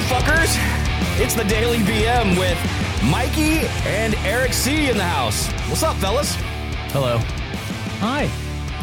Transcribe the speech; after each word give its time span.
right, 0.00 0.22
fuckers. 0.22 1.20
It's 1.20 1.34
the 1.34 1.44
Daily 1.44 1.78
BM 1.78 2.38
with 2.38 2.58
Mikey 3.10 3.66
and 3.86 4.14
Eric 4.26 4.52
C 4.52 4.88
in 4.90 4.96
the 4.96 5.04
house. 5.04 5.48
What's 5.68 5.82
up, 5.82 5.96
fellas? 5.96 6.34
Hello. 6.92 7.18
Hi. 7.98 8.26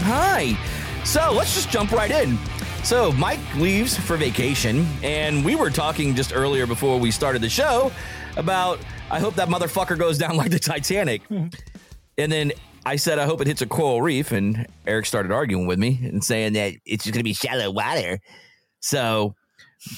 Hi. 0.04 1.04
So 1.04 1.32
let's 1.32 1.54
just 1.54 1.70
jump 1.70 1.92
right 1.92 2.12
in. 2.12 2.38
So 2.84 3.12
Mike 3.14 3.40
leaves 3.56 3.98
for 3.98 4.18
vacation, 4.18 4.88
and 5.04 5.44
we 5.44 5.56
were 5.56 5.70
talking 5.70 6.16
just 6.16 6.34
earlier 6.34 6.68
before 6.68 7.00
we 7.00 7.12
started 7.12 7.42
the 7.42 7.50
show 7.50 7.92
about 8.36 8.80
I 9.10 9.20
hope 9.20 9.36
that 9.36 9.50
motherfucker 9.50 9.98
goes 9.98 10.18
down 10.18 10.36
like 10.38 10.52
the 10.52 10.60
Titanic. 10.60 11.22
and 11.30 12.32
then 12.32 12.52
I 12.86 12.96
said 12.96 13.20
I 13.20 13.26
hope 13.26 13.42
it 13.42 13.48
hits 13.48 13.62
a 13.62 13.68
coral 13.68 14.02
reef, 14.02 14.32
and 14.32 14.68
Eric 14.86 15.06
started 15.06 15.32
arguing 15.32 15.68
with 15.68 15.80
me 15.80 16.00
and 16.04 16.24
saying 16.24 16.54
that 16.54 16.74
it's 16.86 17.04
just 17.04 17.14
gonna 17.14 17.24
be 17.24 17.34
shallow 17.34 17.72
water. 17.72 18.20
So 18.80 19.34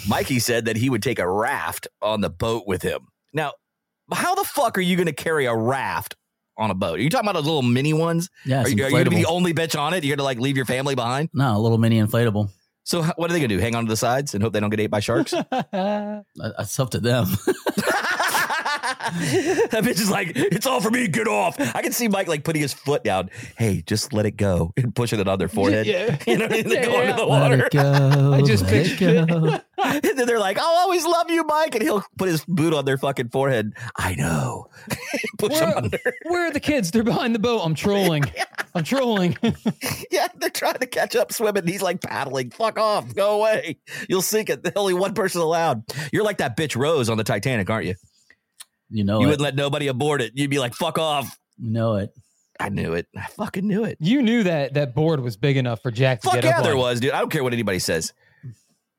Mikey 0.07 0.39
said 0.39 0.65
that 0.65 0.77
he 0.77 0.89
would 0.89 1.03
take 1.03 1.19
a 1.19 1.29
raft 1.29 1.87
on 2.01 2.21
the 2.21 2.29
boat 2.29 2.63
with 2.67 2.81
him. 2.81 3.07
Now, 3.33 3.53
how 4.11 4.35
the 4.35 4.43
fuck 4.43 4.77
are 4.77 4.81
you 4.81 4.97
gonna 4.97 5.13
carry 5.13 5.45
a 5.45 5.55
raft 5.55 6.15
on 6.57 6.71
a 6.71 6.73
boat? 6.75 6.99
Are 6.99 7.01
you 7.01 7.09
talking 7.09 7.27
about 7.27 7.35
those 7.35 7.45
little 7.45 7.61
mini 7.61 7.93
ones? 7.93 8.29
Yeah, 8.45 8.63
Are 8.63 8.69
you, 8.69 8.83
are 8.83 8.89
you 8.89 8.97
gonna 8.97 9.09
be 9.09 9.17
the 9.17 9.27
only 9.27 9.53
bitch 9.53 9.79
on 9.79 9.93
it? 9.93 10.03
You're 10.03 10.17
gonna 10.17 10.25
like 10.25 10.39
leave 10.39 10.57
your 10.57 10.65
family 10.65 10.95
behind? 10.95 11.29
No, 11.33 11.55
a 11.55 11.59
little 11.59 11.77
mini 11.77 12.01
inflatable. 12.01 12.49
So 12.83 13.03
what 13.03 13.29
are 13.29 13.33
they 13.33 13.39
gonna 13.39 13.49
do? 13.49 13.59
Hang 13.59 13.75
on 13.75 13.85
to 13.85 13.89
the 13.89 13.95
sides 13.97 14.33
and 14.33 14.43
hope 14.43 14.51
they 14.53 14.59
don't 14.59 14.69
get 14.71 14.79
ate 14.79 14.89
by 14.89 14.99
sharks? 14.99 15.31
that 15.51 16.23
That's 16.35 16.79
up 16.79 16.89
to 16.91 16.99
them. 16.99 17.27
bitch 19.69 19.99
is 19.99 20.09
like, 20.11 20.31
it's 20.35 20.65
all 20.65 20.81
for 20.81 20.89
me. 20.89 21.07
Get 21.07 21.27
off. 21.27 21.59
I 21.59 21.81
can 21.81 21.91
see 21.91 22.07
Mike 22.07 22.27
like 22.27 22.43
putting 22.43 22.61
his 22.61 22.73
foot 22.73 23.03
down. 23.03 23.29
Hey, 23.57 23.81
just 23.85 24.13
let 24.13 24.25
it 24.25 24.37
go 24.37 24.73
and 24.77 24.93
pushing 24.95 25.19
it 25.19 25.27
on 25.27 25.39
their 25.39 25.47
forehead. 25.49 25.85
Yeah. 25.87 26.17
You 26.27 26.37
know, 26.37 26.45
what 26.45 26.53
I 26.53 26.57
mean? 26.57 26.69
they 26.69 26.85
go 26.85 26.91
Yeah, 26.91 27.01
into 27.11 27.13
the 27.13 27.17
yeah. 27.17 27.17
Let 27.17 27.27
water. 27.27 27.65
it 27.65 27.71
go. 27.71 28.33
I 28.33 28.41
just 28.41 28.63
let 28.65 28.73
it 28.73 28.87
pictured 28.99 29.27
go. 29.29 29.59
and 29.83 30.01
then 30.17 30.27
they're 30.27 30.39
like, 30.39 30.57
I'll 30.59 30.77
always 30.79 31.05
love 31.05 31.29
you, 31.31 31.43
Mike. 31.43 31.73
And 31.75 31.83
he'll 31.83 32.03
put 32.17 32.27
his 32.29 32.45
boot 32.45 32.73
on 32.73 32.85
their 32.85 32.97
fucking 32.97 33.29
forehead. 33.29 33.73
I 33.95 34.15
know. 34.15 34.67
Push 35.39 35.57
them 35.59 35.69
Where, 35.69 35.77
under. 35.77 35.99
where 36.27 36.47
are 36.47 36.51
the 36.51 36.59
kids? 36.59 36.91
They're 36.91 37.03
behind 37.03 37.33
the 37.33 37.39
boat. 37.39 37.61
I'm 37.63 37.73
trolling. 37.75 38.23
I'm 38.75 38.83
trolling. 38.83 39.37
Yeah, 40.11 40.27
they're 40.35 40.49
trying 40.49 40.77
to 40.79 40.85
catch 40.85 41.15
up 41.15 41.31
swimming. 41.33 41.65
He's 41.65 41.81
like 41.81 42.01
paddling. 42.01 42.51
Fuck 42.51 42.77
off. 42.77 43.13
Go 43.15 43.39
away. 43.39 43.77
You'll 44.07 44.21
sink 44.21 44.49
it. 44.49 44.67
Only 44.75 44.93
one 44.93 45.13
person 45.13 45.41
allowed. 45.41 45.83
You're 46.11 46.23
like 46.23 46.37
that 46.37 46.55
bitch 46.57 46.75
Rose 46.75 47.09
on 47.09 47.17
the 47.17 47.23
Titanic, 47.23 47.69
aren't 47.69 47.87
you? 47.87 47.95
You 48.89 49.03
know 49.03 49.19
You 49.19 49.25
it. 49.25 49.29
wouldn't 49.29 49.41
let 49.43 49.55
nobody 49.55 49.87
aboard 49.87 50.21
it. 50.21 50.33
You'd 50.35 50.49
be 50.49 50.59
like, 50.59 50.73
fuck 50.73 50.97
off. 50.97 51.37
You 51.57 51.71
know 51.71 51.95
it. 51.97 52.11
I 52.59 52.69
knew 52.69 52.93
it. 52.93 53.07
I 53.15 53.25
fucking 53.37 53.65
knew 53.67 53.83
it. 53.85 53.97
you 54.01 54.21
knew 54.21 54.43
that 54.43 54.73
that 54.73 54.93
board 54.93 55.21
was 55.21 55.37
big 55.37 55.55
enough 55.57 55.81
for 55.81 55.91
Jack 55.91 56.21
to 56.21 56.27
Fuck 56.27 56.35
get 56.35 56.43
yeah, 56.45 56.57
up 56.57 56.63
there 56.63 56.73
on. 56.73 56.79
was, 56.79 56.99
dude. 56.99 57.11
I 57.11 57.19
don't 57.19 57.29
care 57.31 57.43
what 57.43 57.53
anybody 57.53 57.79
says. 57.79 58.11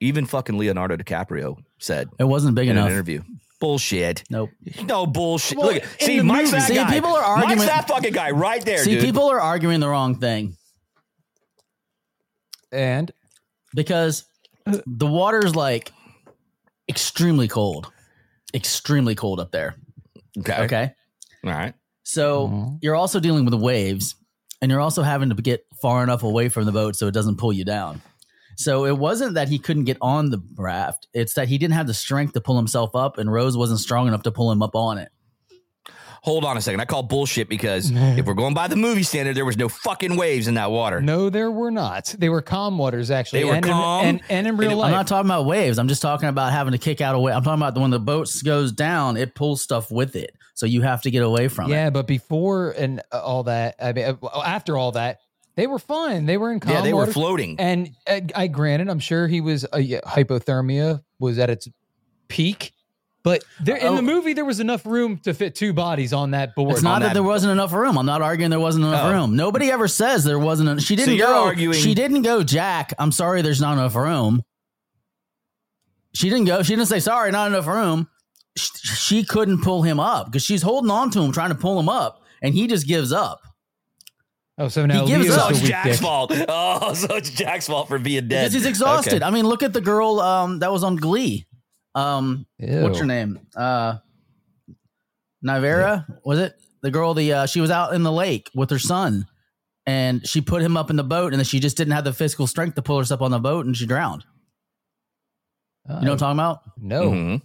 Even 0.00 0.24
fucking 0.24 0.56
Leonardo 0.56 0.96
DiCaprio 0.96 1.58
said 1.78 2.08
It 2.18 2.24
wasn't 2.24 2.54
big 2.54 2.68
in 2.68 2.76
enough. 2.76 2.86
an 2.86 2.92
interview. 2.92 3.22
Bullshit. 3.60 4.24
Nope. 4.30 4.48
No 4.84 5.06
bullshit. 5.06 5.58
Well, 5.58 5.74
Look, 5.74 5.82
in 5.82 5.88
see, 6.06 6.20
Mike's 6.22 6.44
movie- 6.52 6.56
that 6.60 6.68
See, 6.68 6.74
guy. 6.76 6.90
people 6.90 7.10
are 7.14 7.22
arguing- 7.22 7.58
Mike's 7.58 7.70
that 7.70 7.86
fucking 7.88 8.12
guy 8.14 8.30
right 8.30 8.64
there, 8.64 8.78
See, 8.82 8.92
dude. 8.94 9.04
people 9.04 9.28
are 9.30 9.38
arguing 9.40 9.80
the 9.80 9.88
wrong 9.88 10.14
thing 10.14 10.56
And 12.72 13.10
because 13.74 14.24
the 14.86 15.06
water's 15.06 15.54
like 15.56 15.92
extremely 16.88 17.48
cold. 17.48 17.90
Extremely 18.54 19.14
cold 19.14 19.38
up 19.40 19.50
there. 19.52 19.74
Okay. 20.40 20.62
Okay. 20.64 20.92
All 21.44 21.50
right. 21.52 21.74
So 22.02 22.48
Mhm. 22.48 22.78
you're 22.82 22.96
also 22.96 23.20
dealing 23.20 23.44
with 23.44 23.52
the 23.52 23.58
waves 23.58 24.14
and 24.60 24.70
you're 24.70 24.80
also 24.80 25.02
having 25.02 25.30
to 25.30 25.34
get 25.36 25.64
far 25.80 26.02
enough 26.02 26.22
away 26.22 26.48
from 26.48 26.64
the 26.64 26.72
boat 26.72 26.96
so 26.96 27.06
it 27.06 27.14
doesn't 27.14 27.36
pull 27.36 27.52
you 27.52 27.64
down. 27.64 28.02
So 28.56 28.84
it 28.84 28.98
wasn't 28.98 29.34
that 29.34 29.48
he 29.48 29.58
couldn't 29.58 29.84
get 29.84 29.96
on 30.02 30.30
the 30.30 30.42
raft, 30.56 31.06
it's 31.14 31.34
that 31.34 31.48
he 31.48 31.56
didn't 31.56 31.74
have 31.74 31.86
the 31.86 31.94
strength 31.94 32.34
to 32.34 32.40
pull 32.40 32.56
himself 32.56 32.94
up 32.94 33.16
and 33.16 33.32
Rose 33.32 33.56
wasn't 33.56 33.80
strong 33.80 34.06
enough 34.08 34.22
to 34.24 34.30
pull 34.32 34.50
him 34.52 34.62
up 34.62 34.74
on 34.74 34.98
it. 34.98 35.10
Hold 36.22 36.44
on 36.44 36.56
a 36.56 36.60
second. 36.60 36.80
I 36.80 36.84
call 36.84 37.02
bullshit 37.02 37.48
because 37.48 37.90
if 37.94 38.26
we're 38.26 38.34
going 38.34 38.54
by 38.54 38.68
the 38.68 38.76
movie 38.76 39.02
standard, 39.02 39.36
there 39.36 39.44
was 39.44 39.56
no 39.56 39.68
fucking 39.68 40.16
waves 40.16 40.48
in 40.48 40.54
that 40.54 40.70
water. 40.70 41.00
no, 41.00 41.30
there 41.30 41.50
were 41.50 41.70
not. 41.70 42.14
They 42.18 42.28
were 42.28 42.42
calm 42.42 42.76
waters, 42.78 43.10
actually. 43.10 43.40
They 43.40 43.44
were 43.46 43.54
and 43.54 43.64
calm, 43.64 44.04
In, 44.04 44.08
and, 44.08 44.22
and 44.30 44.46
in 44.48 44.56
real 44.56 44.70
and 44.70 44.78
life. 44.78 44.86
I'm 44.88 44.92
not 44.92 45.06
talking 45.06 45.28
about 45.30 45.46
waves. 45.46 45.78
I'm 45.78 45.88
just 45.88 46.02
talking 46.02 46.28
about 46.28 46.52
having 46.52 46.72
to 46.72 46.78
kick 46.78 47.00
out 47.00 47.14
away. 47.14 47.32
I'm 47.32 47.42
talking 47.42 47.62
about 47.62 47.78
when 47.80 47.90
the 47.90 47.98
boat 48.00 48.28
goes 48.44 48.72
down, 48.72 49.16
it 49.16 49.34
pulls 49.34 49.62
stuff 49.62 49.90
with 49.90 50.14
it. 50.16 50.36
So 50.54 50.66
you 50.66 50.82
have 50.82 51.00
to 51.02 51.10
get 51.10 51.22
away 51.22 51.48
from 51.48 51.70
it. 51.70 51.74
yeah, 51.74 51.88
but 51.90 52.06
before 52.06 52.72
and 52.72 53.00
uh, 53.12 53.20
all 53.20 53.44
that, 53.44 53.76
I 53.80 53.92
mean, 53.94 54.18
uh, 54.22 54.42
after 54.44 54.76
all 54.76 54.92
that, 54.92 55.20
they 55.56 55.66
were 55.66 55.78
fine. 55.78 56.26
They 56.26 56.36
were 56.36 56.52
in 56.52 56.60
calm 56.60 56.72
yeah, 56.74 56.82
they 56.82 56.92
were 56.92 57.06
floating. 57.06 57.58
And 57.58 57.90
uh, 58.06 58.20
I 58.34 58.46
granted, 58.46 58.88
I'm 58.90 58.98
sure 58.98 59.26
he 59.26 59.40
was 59.40 59.64
uh, 59.72 59.78
yeah, 59.78 60.00
hypothermia 60.06 61.02
was 61.18 61.38
at 61.38 61.48
its 61.50 61.66
peak, 62.28 62.72
but 63.22 63.44
there 63.60 63.76
in 63.76 63.86
Oh. 63.88 63.96
the 63.96 64.02
movie 64.02 64.32
there 64.32 64.44
was 64.44 64.60
enough 64.60 64.86
room 64.86 65.18
to 65.24 65.34
fit 65.34 65.54
two 65.54 65.72
bodies 65.72 66.12
on 66.12 66.30
that 66.30 66.54
board. 66.54 66.72
It's 66.72 66.82
not 66.82 67.00
that, 67.00 67.08
that- 67.08 67.14
there 67.14 67.22
wasn't 67.22 67.52
enough 67.52 67.72
room. 67.72 67.98
I'm 67.98 68.06
not 68.06 68.22
arguing 68.22 68.50
there 68.50 68.58
wasn't 68.60 68.86
enough 68.86 69.04
Oh. 69.04 69.12
room. 69.12 69.36
Nobody 69.36 69.70
ever 69.70 69.88
says 69.88 70.24
there 70.24 70.38
wasn't. 70.38 70.68
en- 70.70 70.78
she 70.78 70.96
didn't 70.96 71.14
you're 71.16 71.26
go. 71.26 71.44
arguing- 71.44 71.78
She 71.78 71.94
didn't 71.94 72.22
go. 72.22 72.42
Jack, 72.42 72.94
I'm 72.98 73.12
sorry. 73.12 73.42
There's 73.42 73.60
not 73.60 73.74
enough 73.74 73.94
room. 73.94 74.42
She 76.14 76.28
didn't 76.28 76.46
go. 76.46 76.62
She 76.62 76.74
didn't 76.74 76.88
say 76.88 77.00
sorry. 77.00 77.30
Not 77.30 77.48
enough 77.48 77.66
room. 77.66 78.08
Sh- 78.56 78.70
She 78.82 79.24
couldn't 79.24 79.62
pull 79.62 79.82
him 79.82 80.00
up 80.00 80.26
because 80.26 80.42
she's 80.42 80.62
holding 80.62 80.90
on 80.90 81.10
to 81.12 81.20
him, 81.20 81.30
trying 81.32 81.50
to 81.50 81.54
pull 81.54 81.78
him 81.78 81.88
up, 81.88 82.22
and 82.42 82.52
he 82.54 82.66
just 82.66 82.86
gives 82.86 83.12
up. 83.12 83.40
oh, 84.58 84.68
so 84.68 84.84
now 84.86 85.02
he 85.06 85.12
gives 85.12 85.24
Leo's 85.26 85.36
up. 85.38 85.42
so 85.54 85.58
it's 85.58 85.60
Jack's 85.68 85.88
dick. 85.90 86.00
fault. 86.00 86.32
Oh, 86.48 86.92
so 86.94 87.14
it's 87.14 87.30
Jack's 87.30 87.66
fault 87.68 87.86
for 87.88 87.98
being 87.98 88.26
dead. 88.28 88.42
Because 88.42 88.52
he's 88.54 88.66
exhausted. 88.66 89.16
Okay. 89.22 89.24
I 89.24 89.30
mean, 89.30 89.46
look 89.46 89.62
at 89.62 89.72
the 89.72 89.80
girl 89.80 90.20
um, 90.20 90.58
that 90.58 90.72
was 90.72 90.82
on 90.82 90.96
Glee. 90.96 91.46
Um, 91.94 92.46
what's 92.58 92.98
her 92.98 93.06
name? 93.06 93.40
Uh, 93.56 93.96
Nivera 95.44 96.06
was 96.24 96.38
it? 96.38 96.54
The 96.82 96.90
girl. 96.90 97.14
The 97.14 97.32
uh, 97.32 97.46
she 97.46 97.60
was 97.60 97.70
out 97.70 97.94
in 97.94 98.02
the 98.02 98.12
lake 98.12 98.50
with 98.54 98.70
her 98.70 98.78
son, 98.78 99.26
and 99.86 100.26
she 100.26 100.40
put 100.40 100.62
him 100.62 100.76
up 100.76 100.90
in 100.90 100.96
the 100.96 101.04
boat, 101.04 101.32
and 101.32 101.38
then 101.40 101.44
she 101.44 101.60
just 101.60 101.76
didn't 101.76 101.92
have 101.94 102.04
the 102.04 102.12
physical 102.12 102.46
strength 102.46 102.74
to 102.76 102.82
pull 102.82 102.98
herself 102.98 103.20
on 103.22 103.30
the 103.30 103.38
boat, 103.38 103.66
and 103.66 103.76
she 103.76 103.86
drowned. 103.86 104.24
You 105.88 105.94
know 105.94 106.00
what 106.00 106.10
I'm 106.12 106.18
talking 106.18 106.38
about? 106.38 106.60
No. 106.78 107.10
Mm-hmm. 107.10 107.36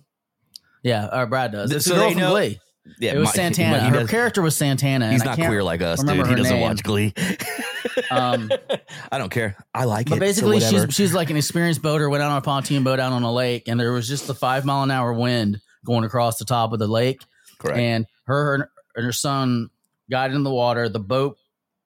Yeah, 0.83 1.05
uh, 1.05 1.25
Brad 1.25 1.51
does. 1.51 1.71
It's 1.71 1.85
So 1.85 1.95
the 1.95 1.99
girl 2.01 2.11
from 2.11 2.19
know- 2.19 2.31
Glee. 2.31 2.59
Yeah, 2.99 3.13
it 3.13 3.17
was 3.17 3.25
Mike- 3.29 3.35
Santana. 3.35 3.83
he 3.83 3.89
her 3.89 3.99
does- 4.01 4.09
character 4.11 4.41
was 4.43 4.55
Santana. 4.55 5.11
He's 5.11 5.21
and 5.21 5.29
I 5.29 5.31
not 5.31 5.37
can't 5.37 5.49
queer 5.49 5.63
like 5.63 5.81
us, 5.81 6.03
dude. 6.03 6.27
He 6.27 6.35
doesn't 6.35 6.53
name. 6.53 6.61
watch 6.61 6.83
Glee. 6.83 7.13
Um, 8.11 8.51
I 9.11 9.17
don't 9.17 9.29
care. 9.31 9.55
I 9.73 9.85
like 9.85 10.09
But 10.09 10.17
it. 10.17 10.19
basically, 10.21 10.59
so 10.59 10.85
she's 10.85 10.95
she's 10.95 11.13
like 11.13 11.29
an 11.29 11.37
experienced 11.37 11.81
boater. 11.81 12.09
Went 12.09 12.23
out 12.23 12.31
on 12.31 12.37
a 12.37 12.41
pontoon 12.41 12.83
boat 12.83 12.99
out 12.99 13.11
on 13.13 13.23
a 13.23 13.31
lake, 13.33 13.67
and 13.67 13.79
there 13.79 13.91
was 13.91 14.07
just 14.07 14.29
a 14.29 14.33
five 14.33 14.65
mile 14.65 14.83
an 14.83 14.91
hour 14.91 15.13
wind 15.13 15.59
going 15.85 16.03
across 16.03 16.37
the 16.37 16.45
top 16.45 16.73
of 16.73 16.79
the 16.79 16.87
lake. 16.87 17.21
correct. 17.59 17.79
And 17.79 18.05
her 18.25 18.69
and 18.95 19.05
her 19.05 19.11
son 19.11 19.69
got 20.09 20.31
in 20.31 20.43
the 20.43 20.51
water. 20.51 20.89
The 20.89 20.99
boat 20.99 21.37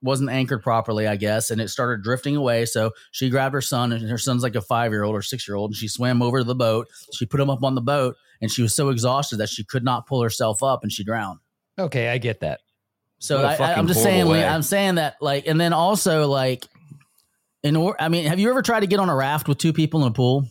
wasn't 0.01 0.29
anchored 0.29 0.63
properly, 0.63 1.07
I 1.07 1.17
guess, 1.17 1.51
and 1.51 1.59
it 1.59 1.67
started 1.69 2.01
drifting 2.03 2.37
away. 2.37 2.63
So 2.65 2.91
she 3.11 3.29
grabbed 3.29 3.53
her 3.53 3.61
son, 3.61 3.91
and 3.91 4.09
her 4.09 4.17
son's 4.17 4.43
like 4.43 4.55
a 4.55 4.61
five 4.61 4.91
year 4.91 5.03
old 5.03 5.15
or 5.15 5.21
six 5.21 5.47
year 5.47 5.57
old, 5.57 5.71
and 5.71 5.75
she 5.75 5.87
swam 5.89 6.21
over 6.21 6.37
to 6.39 6.43
the 6.45 6.55
boat. 6.55 6.87
She 7.13 7.25
put 7.25 7.39
him 7.39 7.49
up 7.49 7.63
on 7.63 7.75
the 7.75 7.81
boat, 7.81 8.15
and 8.41 8.49
she 8.49 8.61
was 8.61 8.73
so 8.73 8.89
exhausted 8.89 9.37
that 9.37 9.49
she 9.49 9.63
could 9.65 9.83
not 9.83 10.07
pull 10.07 10.21
herself 10.23 10.63
up, 10.63 10.83
and 10.83 10.91
she 10.91 11.03
drowned. 11.03 11.39
Okay, 11.77 12.07
I 12.09 12.17
get 12.17 12.39
that. 12.41 12.61
So 13.19 13.43
What 13.43 13.59
a 13.59 13.63
I, 13.63 13.71
I, 13.71 13.73
I'm 13.75 13.87
just 13.87 14.01
saying, 14.01 14.27
way. 14.27 14.45
I'm 14.45 14.61
saying 14.63 14.95
that 14.95 15.17
like, 15.21 15.45
and 15.47 15.59
then 15.59 15.73
also 15.73 16.27
like, 16.27 16.65
in 17.63 17.75
or 17.75 17.95
I 17.99 18.07
mean, 18.09 18.25
have 18.25 18.39
you 18.39 18.49
ever 18.49 18.61
tried 18.61 18.79
to 18.81 18.87
get 18.87 18.99
on 18.99 19.09
a 19.09 19.15
raft 19.15 19.47
with 19.49 19.57
two 19.57 19.73
people 19.73 20.01
in 20.03 20.07
a 20.07 20.11
pool, 20.13 20.47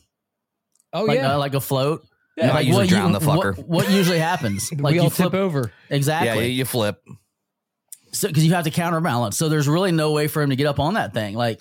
Oh 0.93 1.05
like 1.05 1.19
yeah. 1.19 1.35
uh, 1.35 1.39
like 1.39 1.55
a 1.55 1.61
float? 1.61 2.05
No, 2.37 2.45
I 2.45 2.49
like 2.53 2.67
usually 2.67 2.85
what 2.85 2.89
drown 2.91 3.13
you- 3.13 3.19
the 3.19 3.25
fucker. 3.27 3.57
What, 3.57 3.69
what 3.69 3.91
usually 3.91 4.19
happens? 4.19 4.71
like 4.79 4.93
wheel 4.95 5.05
you 5.05 5.09
tip 5.11 5.13
flip 5.17 5.35
over. 5.35 5.73
exactly. 5.89 6.47
you, 6.49 6.53
you 6.53 6.65
flip. 6.67 7.03
So 8.13 8.29
because 8.29 8.45
you 8.45 8.53
have 8.55 8.65
to 8.65 8.71
counterbalance. 8.71 9.37
So 9.39 9.49
there's 9.49 9.69
really 9.69 9.93
no 9.93 10.13
way 10.13 10.29
for 10.29 10.43
him 10.43 10.51
to 10.51 10.57
get 10.57 10.67
up 10.67 10.79
on 10.79 10.95
that 10.95 11.13
thing. 11.15 11.35
Like, 11.35 11.61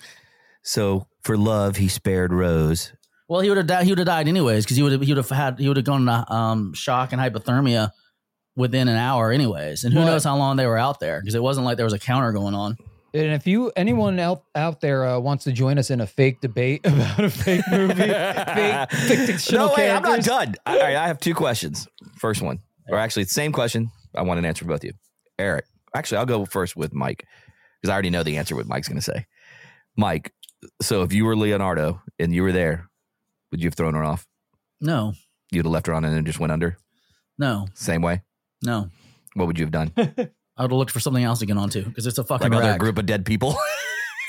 So 0.62 1.06
for 1.22 1.36
love, 1.36 1.76
he 1.76 1.88
spared 1.88 2.32
Rose. 2.32 2.92
well, 3.28 3.40
he 3.40 3.48
would 3.48 3.58
have 3.58 3.66
died. 3.66 3.84
He 3.84 3.90
would 3.92 3.98
have 3.98 4.06
died 4.06 4.28
anyways 4.28 4.64
because 4.64 4.76
he 4.76 4.82
would 4.82 4.92
have 4.92 5.00
he 5.02 5.10
would 5.12 5.16
have 5.18 5.28
had 5.30 5.58
he 5.58 5.68
would 5.68 5.76
have 5.78 5.84
gone 5.86 6.06
to 6.06 6.32
um, 6.32 6.74
shock 6.74 7.12
and 7.12 7.20
hypothermia 7.20 7.90
within 8.58 8.88
an 8.88 8.96
hour 8.96 9.32
anyways. 9.32 9.84
And 9.84 9.94
who 9.94 10.00
Well- 10.00 10.08
knows 10.08 10.24
how 10.24 10.36
long 10.36 10.56
they 10.56 10.66
were 10.66 10.76
out 10.76 11.00
there 11.00 11.20
because 11.20 11.34
it 11.34 11.42
wasn't 11.42 11.64
like 11.64 11.76
there 11.76 11.86
was 11.86 11.92
a 11.94 11.98
counter 11.98 12.32
going 12.32 12.54
on. 12.54 12.76
And 13.14 13.32
if 13.32 13.46
you 13.46 13.72
anyone 13.74 14.20
out 14.20 14.42
out 14.54 14.82
there 14.82 15.06
uh, 15.06 15.18
wants 15.18 15.44
to 15.44 15.52
join 15.52 15.78
us 15.78 15.90
in 15.90 16.02
a 16.02 16.06
fake 16.06 16.42
debate 16.42 16.82
about 16.84 17.20
a 17.24 17.30
fake 17.30 17.62
movie, 17.70 17.94
fake 17.94 19.20
fictional 19.20 19.66
no, 19.68 19.74
wait, 19.76 19.90
I'm 19.90 20.02
not 20.02 20.20
done. 20.22 20.54
All 20.66 20.78
right, 20.78 20.94
I 20.96 21.06
have 21.06 21.18
two 21.18 21.34
questions. 21.34 21.88
First 22.18 22.42
one, 22.42 22.58
or 22.88 22.98
actually, 22.98 23.24
same 23.24 23.50
question. 23.52 23.90
I 24.14 24.22
want 24.22 24.38
an 24.38 24.44
answer 24.44 24.60
from 24.64 24.68
both 24.68 24.80
of 24.80 24.84
you. 24.84 24.92
Eric, 25.38 25.64
actually, 25.94 26.18
I'll 26.18 26.26
go 26.26 26.44
first 26.44 26.76
with 26.76 26.92
Mike 26.92 27.24
because 27.80 27.90
I 27.90 27.94
already 27.94 28.10
know 28.10 28.22
the 28.22 28.36
answer 28.36 28.54
what 28.54 28.66
Mike's 28.66 28.88
going 28.88 28.98
to 28.98 29.02
say. 29.02 29.24
Mike, 29.96 30.32
so 30.82 31.02
if 31.02 31.12
you 31.12 31.24
were 31.24 31.34
Leonardo 31.36 32.02
and 32.18 32.34
you 32.34 32.42
were 32.42 32.52
there, 32.52 32.90
would 33.50 33.60
you 33.62 33.68
have 33.68 33.74
thrown 33.74 33.94
her 33.94 34.04
off? 34.04 34.26
No, 34.80 35.14
You'd 35.50 35.64
have 35.64 35.72
left 35.72 35.86
her 35.86 35.94
on 35.94 36.04
and 36.04 36.14
then 36.14 36.24
just 36.26 36.38
went 36.40 36.52
under? 36.52 36.76
no, 37.38 37.66
Same 37.74 38.02
way? 38.02 38.22
No. 38.62 38.90
What 39.34 39.46
would 39.46 39.58
you 39.58 39.64
have 39.64 39.72
done? 39.72 39.92
I 39.96 40.62
would 40.62 40.70
have 40.70 40.78
looked 40.78 40.90
for 40.90 41.00
something 41.00 41.22
else 41.22 41.38
to 41.40 41.46
get 41.46 41.56
onto 41.56 41.84
because 41.84 42.06
it's 42.06 42.18
a 42.18 42.24
fucking 42.24 42.46
another 42.48 42.70
wreck. 42.70 42.80
group 42.80 42.98
of 42.98 43.06
dead 43.06 43.24
people? 43.24 43.56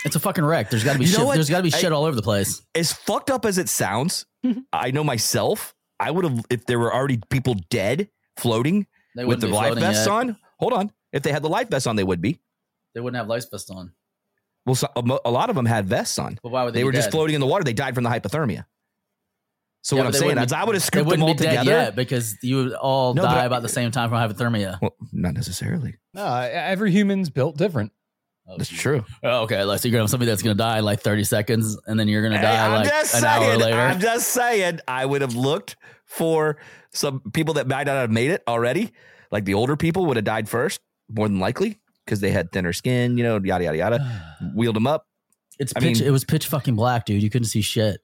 It's 0.06 0.16
a 0.16 0.20
fucking 0.22 0.46
wreck. 0.46 0.70
There's 0.70 0.86
got 0.86 0.94
to 0.94 1.00
be 1.00 1.04
You 1.04 1.12
know 1.12 1.18
shit. 1.18 1.26
what? 1.28 1.34
There's 1.34 1.50
got 1.50 1.58
to 1.58 1.64
be 1.64 1.74
I- 1.74 1.78
shit 1.78 1.92
all 1.92 2.06
over 2.06 2.16
the 2.16 2.22
place. 2.22 2.62
as 2.74 2.94
fucked 2.94 3.30
up 3.30 3.44
as 3.46 3.58
it 3.58 3.68
sounds, 3.68 4.26
I 4.72 4.92
know 4.92 5.04
myself. 5.04 5.76
I 6.00 6.10
would 6.10 6.24
have 6.24 6.46
if 6.50 6.66
there 6.68 6.80
were 6.80 6.94
already 6.94 7.20
people 7.30 7.56
dead 7.70 8.08
floating 8.38 8.88
They 9.18 9.26
with 9.26 9.28
wouldn't 9.28 9.42
the 9.42 9.48
be 9.48 9.54
life 9.54 9.66
floating 9.74 9.84
vests 9.84 10.06
yet. 10.08 10.14
on. 10.14 10.38
Hold 10.62 10.72
on, 10.72 10.92
if 11.12 11.24
they 11.24 11.34
had 11.34 11.42
the 11.44 11.50
life 11.50 11.70
vests 11.70 11.86
on, 11.86 11.98
they 11.98 12.06
would 12.06 12.22
be. 12.22 12.40
They 12.96 13.02
wouldn't 13.02 13.18
have 13.18 13.28
life 13.28 13.52
vests 13.52 13.70
on. 13.70 13.92
Well, 14.66 14.76
so, 14.76 14.88
a, 14.96 15.02
mo- 15.04 15.20
a 15.26 15.32
lot 15.32 15.50
of 15.50 15.58
them 15.58 15.66
had 15.66 15.86
vests 15.90 16.18
on. 16.18 16.40
But 16.42 16.54
why 16.54 16.64
would 16.64 16.74
they? 16.74 16.80
They 16.80 16.84
be 16.84 16.86
were 16.86 16.92
just 16.94 17.08
dead? 17.08 17.12
floating 17.12 17.36
in 17.36 17.42
the 17.42 17.48
water. 17.48 17.66
They 17.66 17.74
died 17.74 17.94
from 17.94 18.06
the 18.06 18.10
hypothermia. 18.10 18.64
So 19.82 19.96
Yeah, 19.96 20.02
what 20.04 20.08
I'm 20.08 20.14
saying 20.14 20.38
is, 20.38 20.52
I 20.52 20.64
would 20.66 20.76
have 20.76 20.82
They 20.84 20.86
scooped 20.86 21.10
them 21.10 21.22
wouldn't 21.22 21.24
all 21.30 21.34
be 21.36 21.44
dead 21.44 21.60
together. 21.60 21.72
yet 21.72 21.96
because 21.96 22.38
you 22.44 22.58
would 22.58 22.74
all 22.74 23.14
No, 23.14 23.22
die 23.24 23.44
I- 23.44 23.46
about 23.46 23.62
the 23.62 23.70
same 23.70 23.92
time 23.92 24.10
from 24.10 24.18
hypothermia. 24.18 24.78
Well, 24.82 24.96
not 25.14 25.34
necessarily. 25.36 25.96
No, 26.14 26.26
every 26.26 26.92
human's 26.92 27.30
built 27.30 27.58
different. 27.58 27.92
Oh, 28.48 28.56
that's 28.58 28.70
true. 28.70 29.06
Oh, 29.24 29.42
okay, 29.44 29.64
like 29.64 29.80
so 29.80 29.88
you're 29.88 29.94
gonna 29.94 30.04
have 30.04 30.10
somebody 30.10 30.30
that's 30.32 30.42
gonna 30.42 30.56
die 30.56 30.80
in 30.80 30.84
like 30.86 31.02
30 31.02 31.24
seconds, 31.24 31.78
and 31.86 32.00
then 32.00 32.08
you're 32.08 32.24
gonna 32.24 32.38
Hey, 32.38 32.44
die 32.44 32.66
I'm 32.66 32.72
like 32.74 32.90
just 32.90 33.14
an 33.16 33.22
saying. 33.22 33.44
hour 33.44 33.58
later. 33.58 33.78
I'm 33.80 34.00
just 34.00 34.30
saying. 34.30 34.80
I 34.88 35.06
would 35.06 35.22
have 35.22 35.36
looked 35.36 35.76
for 36.06 36.58
some 36.92 37.22
people 37.32 37.54
that 37.54 37.68
might 37.68 37.86
not 37.86 37.96
have 37.98 38.10
made 38.12 38.32
it 38.32 38.42
already. 38.48 38.92
Like 39.32 39.46
the 39.46 39.54
older 39.54 39.78
people 39.78 40.08
would 40.08 40.18
have 40.18 40.26
died 40.26 40.50
first, 40.50 40.82
more 41.10 41.28
than 41.28 41.40
likely, 41.40 41.80
because 42.04 42.20
they 42.22 42.32
had 42.32 42.52
thinner 42.52 42.74
skin. 42.74 43.18
You 43.20 43.24
know, 43.24 43.40
yada 43.42 43.64
yada 43.66 43.78
yada. 43.78 44.24
Wheeled 44.56 44.76
them 44.76 44.88
up. 44.88 45.06
it's 45.60 45.72
I 45.76 45.80
pitch. 45.80 46.00
mean- 46.00 46.08
it 46.08 46.12
was 46.12 46.26
pitch 46.26 46.48
fucking 46.48 46.76
black, 46.76 47.06
dude. 47.06 47.22
You 47.22 47.30
couldn't 47.30 47.48
see 47.50 47.62
shit, 47.62 48.02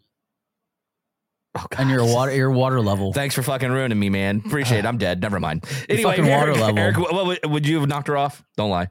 Oh, 1.57 1.65
God. 1.69 1.79
and 1.79 1.89
your 1.89 2.03
water, 2.05 2.33
your 2.35 2.51
water 2.51 2.81
level. 2.81 3.13
Thanks 3.13 3.33
for 3.35 3.41
fucking 3.43 3.71
ruining 3.71 3.97
me, 3.97 4.09
man. 4.09 4.41
Appreciate 4.45 4.79
it. 4.79 4.85
I'm 4.85 4.97
dead. 4.97 5.21
Never 5.21 5.39
mind. 5.39 5.63
Anyway, 5.89 6.11
fucking 6.11 6.27
water 6.29 6.47
Eric, 6.51 6.59
level. 6.61 6.79
Eric, 6.79 6.97
what, 6.97 7.13
what 7.13 7.25
would- 7.27 7.45
would 7.45 7.67
you 7.67 7.79
have 7.79 7.87
knocked 7.87 8.07
her 8.09 8.17
off? 8.17 8.43
Don't 8.57 8.69
lie. 8.69 8.89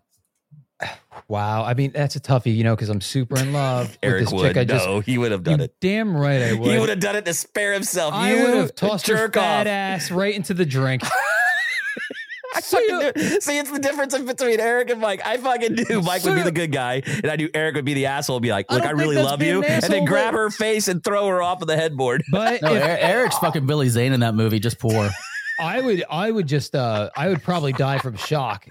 Wow. 1.29 1.65
I 1.65 1.75
mean, 1.75 1.93
that's 1.93 2.17
a 2.17 2.21
toughie, 2.21 2.55
you 2.55 2.65
know, 2.65 2.75
because 2.75 2.89
I'm 2.89 3.01
super 3.01 3.39
in 3.39 3.53
love 3.53 3.89
with 3.89 3.99
Eric 4.03 4.25
this 4.25 4.33
would. 4.33 4.43
chick. 4.49 4.57
I 4.57 4.65
just, 4.65 4.87
no, 4.87 5.01
he 5.01 5.17
would 5.17 5.31
have 5.33 5.43
done 5.45 5.59
you 5.61 5.65
it. 5.67 5.77
damn 5.81 6.17
right 6.17 6.43
I 6.43 6.53
would. 6.55 6.71
He 6.73 6.79
would 6.79 6.89
have 6.89 7.01
done 7.01 7.17
it 7.17 7.25
to 7.27 7.35
spare 7.35 7.73
himself. 7.73 8.13
I 8.15 8.35
you 8.35 8.43
would 8.43 8.55
have 8.55 8.75
tossed 8.75 9.07
her 9.07 9.15
jerk 9.17 9.35
fat 9.35 9.67
off. 9.67 9.71
ass 9.71 10.11
right 10.11 10.35
into 10.35 10.53
the 10.55 10.67
drink. 10.67 11.03
I 12.76 13.11
fucking 13.12 13.23
knew. 13.23 13.41
See, 13.41 13.59
it's 13.59 13.71
the 13.71 13.79
difference 13.79 14.17
between 14.19 14.61
Eric 14.61 14.91
and 14.91 15.00
Mike. 15.00 15.21
I 15.25 15.37
fucking 15.37 15.75
knew 15.75 16.03
Mike 16.03 16.25
would 16.25 16.35
be 16.37 16.43
the 16.43 16.53
good 16.53 16.73
guy, 16.73 17.03
and 17.06 17.26
I 17.31 17.37
knew 17.37 17.49
Eric 17.55 17.76
would 17.76 17.85
be 17.85 17.94
the 17.94 18.06
asshole. 18.06 18.37
And 18.37 18.43
be 18.43 18.50
like, 18.50 18.71
"Look, 18.71 18.82
don't 18.82 18.88
I, 18.88 18.93
really 18.93 19.17
love 19.17 19.38
being 19.38 19.53
you," 19.56 19.62
an 19.65 19.85
and 19.85 19.93
then 19.93 20.05
grab 20.05 20.35
her 20.35 20.50
face 20.50 20.88
and 20.88 21.03
throw 21.03 21.26
her 21.29 21.43
off 21.43 21.61
of 21.62 21.69
the 21.69 21.76
headboard. 21.76 22.23
But 22.31 22.62
No, 22.62 22.75
if 22.75 22.82
Er- 22.82 22.99
Eric's 23.00 23.38
fucking 23.38 23.67
Billy 23.67 23.88
Zane 23.88 24.12
in 24.12 24.21
that 24.21 24.35
movie. 24.35 24.59
Just 24.59 24.79
poor. 24.79 25.11
I 25.61 25.81
would, 25.81 26.03
I 26.11 26.31
would 26.31 26.49
just, 26.49 26.75
uh, 26.75 27.11
I 27.17 27.29
would 27.29 27.43
probably 27.43 27.73
die 27.73 27.99
from 27.99 28.17
shock 28.17 28.67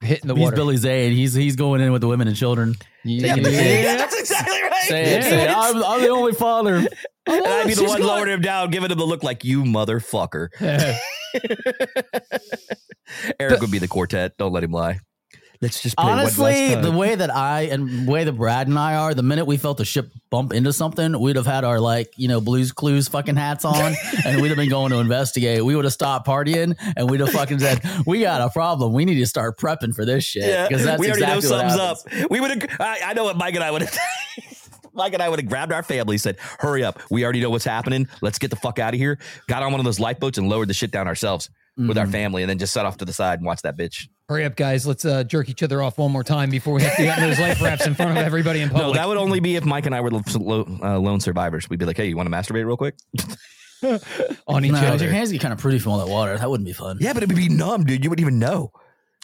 hitting 0.00 0.28
the 0.28 0.34
He's 0.34 0.44
water. 0.44 0.56
Billy 0.56 0.76
Zane. 0.78 1.12
He's 1.12 1.34
he's 1.34 1.56
going 1.56 1.80
in 1.82 1.92
with 1.92 2.00
the 2.00 2.08
women 2.08 2.26
and 2.28 2.36
children. 2.36 2.74
Yeah. 3.04 3.36
That's 3.36 4.18
exactly 4.18 4.62
right. 4.62 4.82
Say. 4.88 5.12
Yeah. 5.14 5.20
Say. 5.20 5.48
I'm, 5.48 5.82
I'm 5.84 6.00
the 6.00 6.08
only 6.08 6.32
father. 6.32 6.76
and 7.26 7.46
I'd 7.46 7.66
be 7.66 7.74
the 7.74 7.84
one 7.84 7.98
going- 7.98 8.08
lowering 8.08 8.32
him 8.32 8.40
down, 8.40 8.70
giving 8.70 8.90
him 8.90 8.96
the 8.98 9.04
look 9.04 9.22
like 9.22 9.44
you 9.44 9.62
motherfucker. 9.64 10.48
Eric 13.40 13.60
would 13.60 13.70
be 13.70 13.78
the 13.78 13.88
quartet. 13.88 14.36
Don't 14.36 14.52
let 14.52 14.64
him 14.64 14.72
lie. 14.72 15.00
Let's 15.60 15.82
just 15.82 15.96
play 15.96 16.04
one 16.04 16.18
Honestly, 16.18 16.74
time. 16.74 16.82
the 16.82 16.92
way 16.92 17.14
that 17.14 17.34
I 17.34 17.62
and 17.62 18.06
way 18.06 18.24
that 18.24 18.32
Brad 18.32 18.68
and 18.68 18.78
I 18.78 18.96
are, 18.96 19.14
the 19.14 19.22
minute 19.22 19.46
we 19.46 19.56
felt 19.56 19.78
the 19.78 19.84
ship 19.84 20.10
bump 20.30 20.52
into 20.52 20.72
something, 20.72 21.18
we'd 21.18 21.36
have 21.36 21.46
had 21.46 21.64
our 21.64 21.80
like 21.80 22.12
you 22.16 22.28
know 22.28 22.40
Blues 22.40 22.72
Clues 22.72 23.08
fucking 23.08 23.36
hats 23.36 23.64
on, 23.64 23.94
and 24.24 24.42
we'd 24.42 24.48
have 24.48 24.56
been 24.56 24.68
going 24.68 24.90
to 24.92 24.98
investigate. 24.98 25.64
We 25.64 25.74
would 25.74 25.84
have 25.84 25.94
stopped 25.94 26.26
partying, 26.26 26.76
and 26.96 27.10
we'd 27.10 27.20
have 27.20 27.30
fucking 27.30 27.58
said, 27.60 27.80
"We 28.06 28.20
got 28.20 28.40
a 28.40 28.50
problem. 28.50 28.92
We 28.92 29.04
need 29.04 29.16
to 29.16 29.26
start 29.26 29.58
prepping 29.58 29.94
for 29.94 30.04
this 30.04 30.24
shit." 30.24 30.44
Yeah, 30.44 30.68
because 30.68 30.84
that's 30.84 31.00
we 31.00 31.06
already 31.06 31.22
exactly 31.22 31.48
know 31.48 31.56
what 31.56 31.70
something's 31.70 32.08
happens. 32.10 32.24
up. 32.24 32.30
We 32.30 32.40
would 32.40 32.50
have. 32.62 32.80
I, 32.80 33.00
I 33.06 33.14
know 33.14 33.24
what 33.24 33.36
Mike 33.36 33.54
and 33.54 33.64
I 33.64 33.70
would 33.70 33.82
have. 33.82 33.98
Mike 34.92 35.12
and 35.12 35.22
I 35.22 35.28
would 35.28 35.38
have 35.40 35.48
grabbed 35.48 35.72
our 35.72 35.82
family, 35.82 36.18
said, 36.18 36.36
"Hurry 36.58 36.84
up! 36.84 37.00
We 37.10 37.24
already 37.24 37.40
know 37.40 37.50
what's 37.50 37.64
happening. 37.64 38.08
Let's 38.20 38.38
get 38.38 38.50
the 38.50 38.56
fuck 38.56 38.78
out 38.78 38.92
of 38.92 39.00
here." 39.00 39.18
Got 39.48 39.62
on 39.62 39.72
one 39.72 39.80
of 39.80 39.84
those 39.84 40.00
lifeboats 40.00 40.36
and 40.36 40.48
lowered 40.50 40.68
the 40.68 40.74
shit 40.74 40.90
down 40.90 41.06
ourselves 41.06 41.48
with 41.76 41.98
our 41.98 42.06
Mhm. 42.06 42.12
family, 42.12 42.42
and 42.42 42.50
then 42.50 42.58
just 42.58 42.72
set 42.72 42.86
off 42.86 42.96
to 42.98 43.04
the 43.04 43.12
side 43.12 43.38
and 43.38 43.46
watch 43.46 43.62
that 43.62 43.76
bitch. 43.76 44.08
Hurry 44.28 44.44
up, 44.44 44.56
guys. 44.56 44.86
Let's 44.86 45.04
uh, 45.04 45.22
jerk 45.24 45.48
each 45.48 45.62
other 45.62 45.82
off 45.82 45.98
one 45.98 46.10
more 46.10 46.24
time 46.24 46.50
before 46.50 46.74
we 46.74 46.82
have 46.82 46.96
to 46.96 47.02
get 47.02 47.20
those 47.20 47.38
life 47.38 47.60
wraps 47.62 47.86
in 47.86 47.94
front 47.94 48.10
of 48.12 48.16
everybody 48.18 48.60
in 48.60 48.70
public. 48.70 48.86
No, 48.86 48.92
that 48.94 49.06
would 49.08 49.18
only 49.18 49.40
be 49.40 49.56
if 49.56 49.64
Mike 49.64 49.86
and 49.86 49.94
I 49.94 50.00
were 50.00 50.10
lo- 50.10 50.22
lo- 50.34 50.78
uh, 50.82 50.98
lone 50.98 51.20
survivors. 51.20 51.68
We'd 51.70 51.78
be 51.78 51.84
like, 51.84 51.96
"Hey, 51.96 52.06
you 52.08 52.16
want 52.16 52.28
to 52.28 52.34
masturbate 52.34 52.66
real 52.66 52.76
quick?" 52.76 52.94
on 54.48 54.64
each 54.64 54.72
No, 54.72 54.94
your 54.94 55.10
hands 55.10 55.30
get 55.30 55.40
kind 55.40 55.52
of 55.52 55.58
pretty 55.60 55.78
from 55.78 55.92
all 55.92 55.98
that 56.04 56.10
water. 56.10 56.36
That 56.36 56.48
wouldn't 56.50 56.66
be 56.66 56.72
fun. 56.72 56.98
Yeah, 57.00 57.12
but 57.12 57.22
it 57.22 57.28
would 57.28 57.36
be 57.36 57.48
numb, 57.48 57.84
dude. 57.84 58.02
You 58.02 58.10
wouldn't 58.10 58.26
even 58.26 58.38
know. 58.38 58.72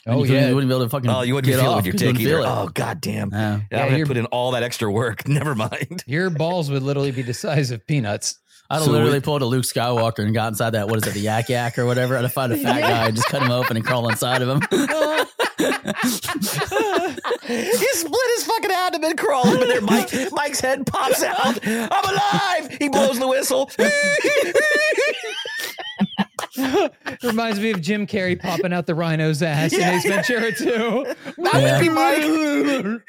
And 0.04 0.16
Oh 0.16 0.24
you, 0.24 0.34
yeah. 0.34 0.48
you 0.48 0.54
wouldn't 0.54 0.68
be 0.68 0.74
able 0.74 0.84
to 0.84 0.90
fucking. 0.90 1.08
Oh, 1.08 1.22
you 1.22 1.34
wouldn't 1.34 1.52
get 1.52 1.60
feel 1.60 1.72
it 1.72 1.76
with 1.76 1.86
your 1.86 1.92
'cause 1.94 2.02
you 2.02 2.08
dick 2.12 2.18
wouldn't 2.26 2.44
either. 2.44 2.60
Oh, 2.60 2.68
god 2.74 3.00
damn. 3.00 3.30
Yeah. 3.30 3.60
Yeah, 3.70 3.84
I 3.84 3.86
you're- 3.88 3.98
would 4.02 4.08
put 4.08 4.16
in 4.16 4.26
all 4.26 4.50
that 4.52 4.62
extra 4.62 4.90
work. 4.90 5.26
Never 5.28 5.54
mind. 5.54 6.02
Your 6.06 6.28
balls 6.30 6.70
would 6.70 6.82
literally 6.82 7.12
be 7.12 7.22
the 7.22 7.34
size 7.34 7.70
of 7.70 7.86
peanuts. 7.86 8.38
I'd 8.72 8.76
have 8.76 8.84
So 8.84 8.90
literally 8.92 9.18
we- 9.18 9.20
pulled 9.20 9.42
a 9.42 9.44
Luke 9.44 9.64
Skywalker 9.64 10.20
and 10.24 10.32
got 10.34 10.48
inside 10.48 10.70
that. 10.70 10.88
What 10.88 10.96
is 10.96 11.06
it, 11.06 11.12
the 11.14 11.20
yak 11.20 11.48
yak 11.50 11.78
or 11.78 11.84
whatever? 11.86 12.16
I'd 12.16 12.32
find 12.32 12.52
a 12.52 12.56
fat 12.56 12.80
guy 12.80 13.06
and 13.08 13.16
just 13.16 13.28
cut 13.28 13.42
him 13.42 13.50
open 13.50 13.76
and 13.76 13.84
crawl 13.84 14.08
inside 14.08 14.40
of 14.42 14.48
him. 14.48 14.60
he 17.46 17.88
split 17.92 18.30
his 18.36 18.44
fucking 18.46 18.70
abdomen 18.70 19.16
crawling, 19.16 19.58
but 19.58 19.68
then 19.68 19.84
Mike, 19.84 20.10
Mike's 20.32 20.60
head 20.60 20.86
pops 20.86 21.22
out. 21.22 21.58
I'm 21.66 21.90
alive. 21.90 22.76
He 22.78 22.88
blows 22.88 23.18
the 23.18 23.28
whistle. 23.28 23.70
Reminds 27.22 27.60
me 27.60 27.70
of 27.70 27.80
Jim 27.80 28.06
Carrey 28.06 28.38
popping 28.38 28.72
out 28.72 28.86
the 28.86 28.94
rhino's 28.94 29.42
ass 29.42 29.72
Yeah, 29.72 29.88
in 29.90 29.94
Ace 29.96 30.06
Ventura 30.06 30.52
too. 30.52 31.06
That 31.38 31.54
would 31.54 31.80
be 31.80 31.88
Mike. 31.88 33.00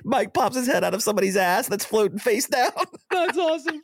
Mike 0.04 0.32
pops 0.34 0.56
his 0.56 0.66
head 0.66 0.82
out 0.84 0.94
of 0.94 1.02
somebody's 1.02 1.36
ass 1.36 1.68
that's 1.68 1.84
floating 1.84 2.18
face 2.18 2.46
down. 2.48 2.70
That's 3.10 3.36
awesome. 3.38 3.82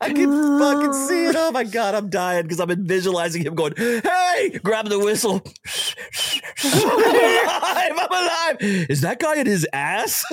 I 0.00 0.12
can 0.12 0.58
fucking 0.58 0.92
see 0.92 1.26
it. 1.26 1.36
Oh 1.36 1.50
my 1.52 1.64
god, 1.78 1.94
I'm 1.94 2.08
dying 2.10 2.42
because 2.42 2.60
I've 2.60 2.68
been 2.68 2.86
visualizing 2.86 3.42
him 3.44 3.54
going, 3.54 3.74
"Hey, 3.76 4.58
grab 4.62 4.88
the 4.88 4.98
whistle." 4.98 5.42
I'm 6.64 6.72
alive. 6.82 7.98
I'm 7.98 8.10
alive. 8.10 8.56
Is 8.60 9.00
that 9.02 9.18
guy 9.20 9.36
in 9.36 9.46
his 9.46 9.66
ass? 9.72 10.24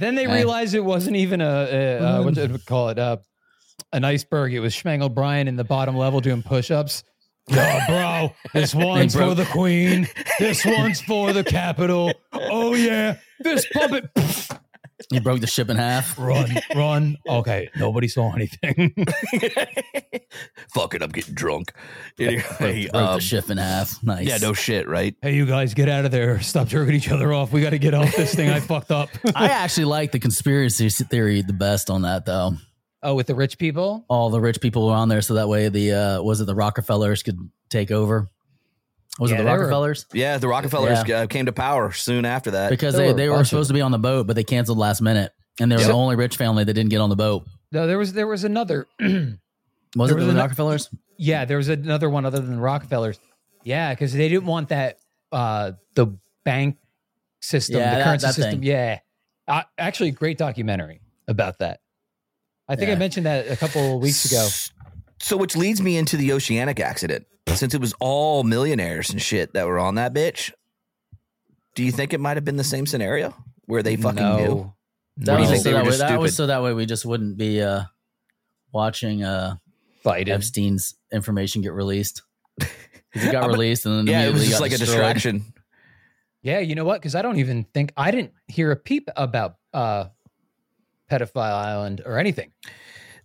Then 0.00 0.14
they 0.14 0.24
Hey. 0.26 0.34
realized 0.34 0.74
it 0.74 0.84
wasn't 0.84 1.16
even 1.16 1.40
a, 1.40 1.44
a 1.70 1.98
uh, 1.98 2.22
what 2.22 2.34
did 2.34 2.52
we 2.52 2.58
call 2.58 2.88
it? 2.90 2.98
Uh, 2.98 3.16
an 3.92 4.04
iceberg. 4.04 4.52
It 4.54 4.60
was 4.60 4.74
Schmengel 4.74 5.12
Brian 5.14 5.48
in 5.48 5.56
the 5.56 5.64
bottom 5.64 5.96
level 5.96 6.20
doing 6.20 6.42
push-ups. 6.42 7.04
Yo, 7.48 7.78
bro, 7.86 8.32
this 8.54 8.74
one's 8.74 9.14
bro. 9.14 9.28
for 9.30 9.34
the 9.34 9.44
queen. 9.46 10.08
This 10.38 10.64
one's 10.64 11.00
for 11.02 11.32
the 11.34 11.44
capital. 11.44 12.12
Oh 12.32 12.74
yeah, 12.74 13.16
this 13.40 13.66
puppet. 13.72 14.08
He 15.10 15.20
broke 15.20 15.40
the 15.40 15.46
ship 15.46 15.70
in 15.70 15.76
half. 15.76 16.18
Run, 16.18 16.48
run. 16.74 17.16
Okay, 17.28 17.68
nobody 17.76 18.08
saw 18.08 18.32
anything. 18.32 18.94
Fuck 20.74 20.94
it, 20.94 21.02
I'm 21.02 21.10
getting 21.10 21.34
drunk. 21.34 21.72
Broke, 22.16 22.28
Anyway, 22.60 22.88
broke 22.90 23.02
um, 23.02 23.14
the 23.16 23.20
ship 23.20 23.50
in 23.50 23.58
half. 23.58 24.02
Nice. 24.02 24.26
yeah, 24.26 24.38
no 24.38 24.52
shit, 24.52 24.88
right? 24.88 25.14
hey, 25.22 25.34
you 25.34 25.46
guys, 25.46 25.74
get 25.74 25.88
out 25.88 26.04
of 26.04 26.10
there. 26.10 26.40
Stop 26.40 26.68
jerking 26.68 26.94
each 26.94 27.10
other 27.10 27.32
off. 27.32 27.52
We 27.52 27.60
got 27.60 27.70
to 27.70 27.78
get 27.78 27.94
off 27.94 28.14
this 28.16 28.34
thing. 28.34 28.50
I 28.50 28.60
fucked 28.60 28.90
up. 28.90 29.08
I 29.34 29.48
actually 29.48 29.86
like 29.86 30.12
the 30.12 30.18
conspiracy 30.18 30.88
theory 30.88 31.42
the 31.42 31.52
best 31.52 31.90
on 31.90 32.02
that 32.02 32.24
though. 32.24 32.52
oh, 33.02 33.14
with 33.14 33.26
the 33.26 33.34
rich 33.34 33.58
people. 33.58 34.04
All 34.08 34.30
the 34.30 34.40
rich 34.40 34.60
people 34.60 34.86
were 34.86 34.94
on 34.94 35.08
there, 35.08 35.22
so 35.22 35.34
that 35.34 35.48
way 35.48 35.68
the 35.68 35.92
uh 35.92 36.22
was 36.22 36.40
it 36.40 36.46
the 36.46 36.54
Rockefellers 36.54 37.22
could 37.22 37.38
take 37.70 37.90
over? 37.90 38.28
Was 39.18 39.30
Yeah, 39.30 39.36
it 39.36 39.38
the 39.38 39.44
they 39.44 39.50
were- 39.52 39.58
Rockefellers? 39.58 40.06
Yeah, 40.12 40.38
the 40.38 40.48
Rockefellers 40.48 40.98
uh, 41.08 41.26
came 41.28 41.46
to 41.46 41.52
power 41.52 41.92
soon 41.92 42.24
after 42.24 42.50
that. 42.52 42.70
Because 42.70 42.94
There 42.94 43.06
they, 43.06 43.12
were 43.12 43.16
they 43.16 43.28
were 43.28 43.36
bunch 43.36 43.48
supposed 43.48 43.68
to 43.68 43.74
be 43.74 43.80
on 43.80 43.92
the 43.92 43.98
boat, 43.98 44.26
but 44.26 44.34
they 44.36 44.42
canceled 44.44 44.78
last 44.78 45.00
minute, 45.00 45.32
and 45.60 45.70
they 45.70 45.76
were 45.76 45.82
Yeah. 45.82 45.88
the 45.88 45.94
only 45.94 46.16
rich 46.16 46.36
family 46.36 46.64
that 46.64 46.72
didn't 46.74 46.90
get 46.90 47.00
on 47.00 47.10
the 47.10 47.16
boat. 47.16 47.44
No, 47.70 47.86
there 47.86 47.98
was 47.98 48.12
there 48.12 48.26
was 48.26 48.44
another. 48.44 48.86
Was 49.96 50.10
There 50.10 50.18
it 50.18 50.22
was 50.22 50.26
the 50.26 50.32
ano- 50.32 50.40
Rockefellers? 50.42 50.90
yeah, 51.18 51.44
there 51.44 51.56
was 51.56 51.68
another 51.68 52.10
one 52.10 52.24
other 52.26 52.40
than 52.40 52.56
the 52.56 52.60
Rockefellers. 52.60 53.20
Yeah, 53.62 53.94
because 53.94 54.12
they 54.12 54.28
didn't 54.28 54.46
want 54.46 54.70
that 54.70 54.98
uh 55.30 55.72
the 55.94 56.18
bank 56.44 56.78
system, 57.40 57.78
Yeah, 57.78 57.90
the 57.90 57.96
that- 57.98 58.04
currency 58.04 58.26
that 58.26 58.34
system. 58.34 58.50
thing. 58.54 58.62
Yeah, 58.64 58.98
uh, 59.46 59.62
actually, 59.78 60.10
great 60.10 60.36
documentary 60.36 61.00
about 61.28 61.58
that. 61.60 61.78
I 62.68 62.74
think 62.74 62.90
I 62.90 62.96
mentioned 62.96 63.26
that 63.26 63.48
a 63.48 63.56
couple 63.56 63.94
of 63.94 64.02
weeks 64.02 64.24
ago. 64.24 64.48
So, 65.24 65.38
which 65.38 65.56
leads 65.56 65.80
me 65.80 65.96
into 65.96 66.18
the 66.18 66.32
Oceanic 66.32 66.78
accident. 66.78 67.24
Since 67.48 67.72
it 67.72 67.80
was 67.80 67.94
all 67.98 68.42
millionaires 68.42 69.08
and 69.08 69.22
shit 69.22 69.54
that 69.54 69.66
were 69.66 69.78
on 69.78 69.94
that 69.94 70.12
bitch, 70.12 70.52
do 71.74 71.82
you 71.82 71.92
think 71.92 72.12
it 72.12 72.20
might 72.20 72.36
have 72.36 72.44
been 72.44 72.58
the 72.58 72.62
same 72.62 72.84
scenario 72.84 73.34
where 73.64 73.82
they 73.82 73.96
fucking 73.96 74.22
no, 74.22 74.36
knew? 74.36 74.72
That 75.16 75.32
What 75.32 75.38
do 75.38 75.44
you 75.44 75.50
was, 75.52 75.62
so 75.62 75.72
that, 75.72 75.84
way, 75.86 75.96
that 75.96 76.20
was 76.20 76.36
so 76.36 76.46
that 76.48 76.62
way 76.62 76.74
we 76.74 76.84
just 76.84 77.06
wouldn't 77.06 77.38
be 77.38 77.62
uh 77.62 77.84
watching 78.70 79.24
uh 79.24 79.56
Biden. 80.04 80.28
Epstein's 80.28 80.94
information 81.10 81.62
get 81.62 81.72
released. 81.72 82.20
'Cause 82.60 83.24
It 83.24 83.32
got 83.32 83.46
released 83.48 83.86
and 83.86 84.00
then 84.00 84.06
Yeah, 84.06 84.28
it 84.28 84.32
was 84.34 84.42
just 84.42 84.56
got 84.56 84.60
like 84.60 84.72
a 84.72 84.76
distraction. 84.78 85.54
Yeah, 86.42 86.58
you 86.58 86.74
know 86.74 86.84
what? 86.84 87.00
Because 87.00 87.14
I 87.14 87.22
don't 87.22 87.38
even 87.38 87.64
think 87.72 87.94
I 87.96 88.10
didn't 88.10 88.32
hear 88.46 88.70
a 88.72 88.76
peep 88.76 89.08
about 89.16 89.56
uh 89.72 90.08
pedophile 91.10 91.54
island 91.54 92.02
or 92.04 92.18
anything. 92.18 92.52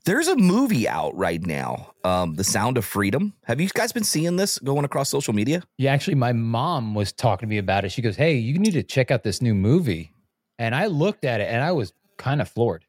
There's 0.10 0.28
a 0.28 0.36
movie 0.36 0.90
out 0.90 1.16
right 1.16 1.40
now, 1.40 1.94
um, 2.04 2.34
The 2.34 2.44
Sound 2.44 2.80
of 2.80 2.86
Freedom. 2.86 3.32
Have 3.44 3.62
you 3.62 3.70
guys 3.72 3.92
been 3.92 4.04
seeing 4.04 4.38
this 4.38 4.58
going 4.58 4.84
across 4.84 5.08
social 5.08 5.36
media? 5.36 5.62
Yeah, 5.78 5.94
actually, 5.94 6.16
my 6.16 6.34
mom 6.34 6.96
was 6.96 7.12
talking 7.12 7.48
to 7.48 7.50
me 7.52 7.60
about 7.60 7.86
it. 7.86 7.92
She 7.92 8.02
goes, 8.02 8.16
"Hey, 8.16 8.34
you 8.34 8.58
need 8.58 8.72
to 8.72 8.82
check 8.82 9.12
out 9.12 9.22
this 9.22 9.40
new 9.40 9.54
movie," 9.54 10.12
and 10.58 10.74
I 10.74 10.88
looked 10.88 11.26
at 11.26 11.42
it 11.42 11.44
and 11.44 11.64
I 11.64 11.74
was 11.74 11.94
kind 12.18 12.42
of 12.42 12.50
floored. 12.50 12.86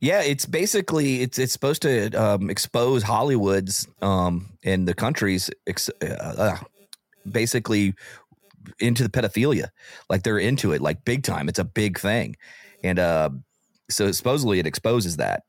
Yeah, 0.00 0.20
it's 0.20 0.44
basically 0.44 1.22
it's 1.22 1.38
it's 1.38 1.54
supposed 1.54 1.80
to 1.80 2.12
um, 2.12 2.50
expose 2.50 3.02
Hollywood's 3.02 3.88
um, 4.02 4.50
and 4.62 4.86
the 4.86 4.92
country's 4.92 5.48
ex- 5.66 5.88
uh, 6.02 6.34
uh, 6.36 6.58
basically 7.26 7.94
into 8.80 9.02
the 9.02 9.08
pedophilia. 9.08 9.68
Like 10.10 10.24
they're 10.24 10.36
into 10.36 10.72
it, 10.72 10.82
like 10.82 11.06
big 11.06 11.22
time. 11.22 11.48
It's 11.48 11.58
a 11.58 11.64
big 11.64 11.98
thing, 11.98 12.36
and 12.82 12.98
uh, 12.98 13.30
so 13.88 14.12
supposedly 14.12 14.58
it 14.58 14.66
exposes 14.66 15.16
that. 15.16 15.44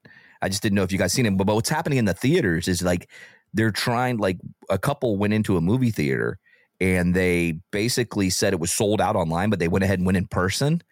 I 0.46 0.50
just 0.50 0.62
didn't 0.62 0.76
know 0.76 0.84
if 0.84 0.92
you 0.92 0.98
guys 1.00 1.12
seen 1.12 1.26
it, 1.26 1.36
but, 1.38 1.46
but 1.48 1.56
what's 1.56 1.70
happening 1.70 1.98
in 1.98 2.06
the 2.06 2.14
theaters 2.14 2.68
is 2.68 2.84
like 2.84 3.10
they're 3.54 3.72
trying. 3.72 4.18
Like 4.18 4.38
a 4.70 4.78
couple 4.78 5.18
went 5.18 5.34
into 5.34 5.58
a 5.58 5.62
movie 5.62 5.90
theater 5.92 6.38
and 6.80 7.14
they 7.16 7.60
basically 7.72 8.30
said 8.30 8.54
it 8.54 8.60
was 8.60 8.72
sold 8.72 9.02
out 9.02 9.16
online, 9.16 9.50
but 9.50 9.58
they 9.60 9.68
went 9.68 9.84
ahead 9.84 9.98
and 10.00 10.06
went 10.06 10.18
in 10.18 10.28
person. 10.28 10.84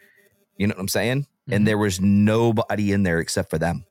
You 0.57 0.65
know 0.67 0.73
what 0.73 0.81
I'm 0.81 0.87
saying? 0.87 1.27
Mhm. 1.49 1.55
And 1.55 1.67
there 1.67 1.77
was 1.77 2.01
nobody 2.01 2.91
in 2.91 3.03
there 3.03 3.19
except 3.19 3.49
for 3.51 3.59
them. 3.59 3.85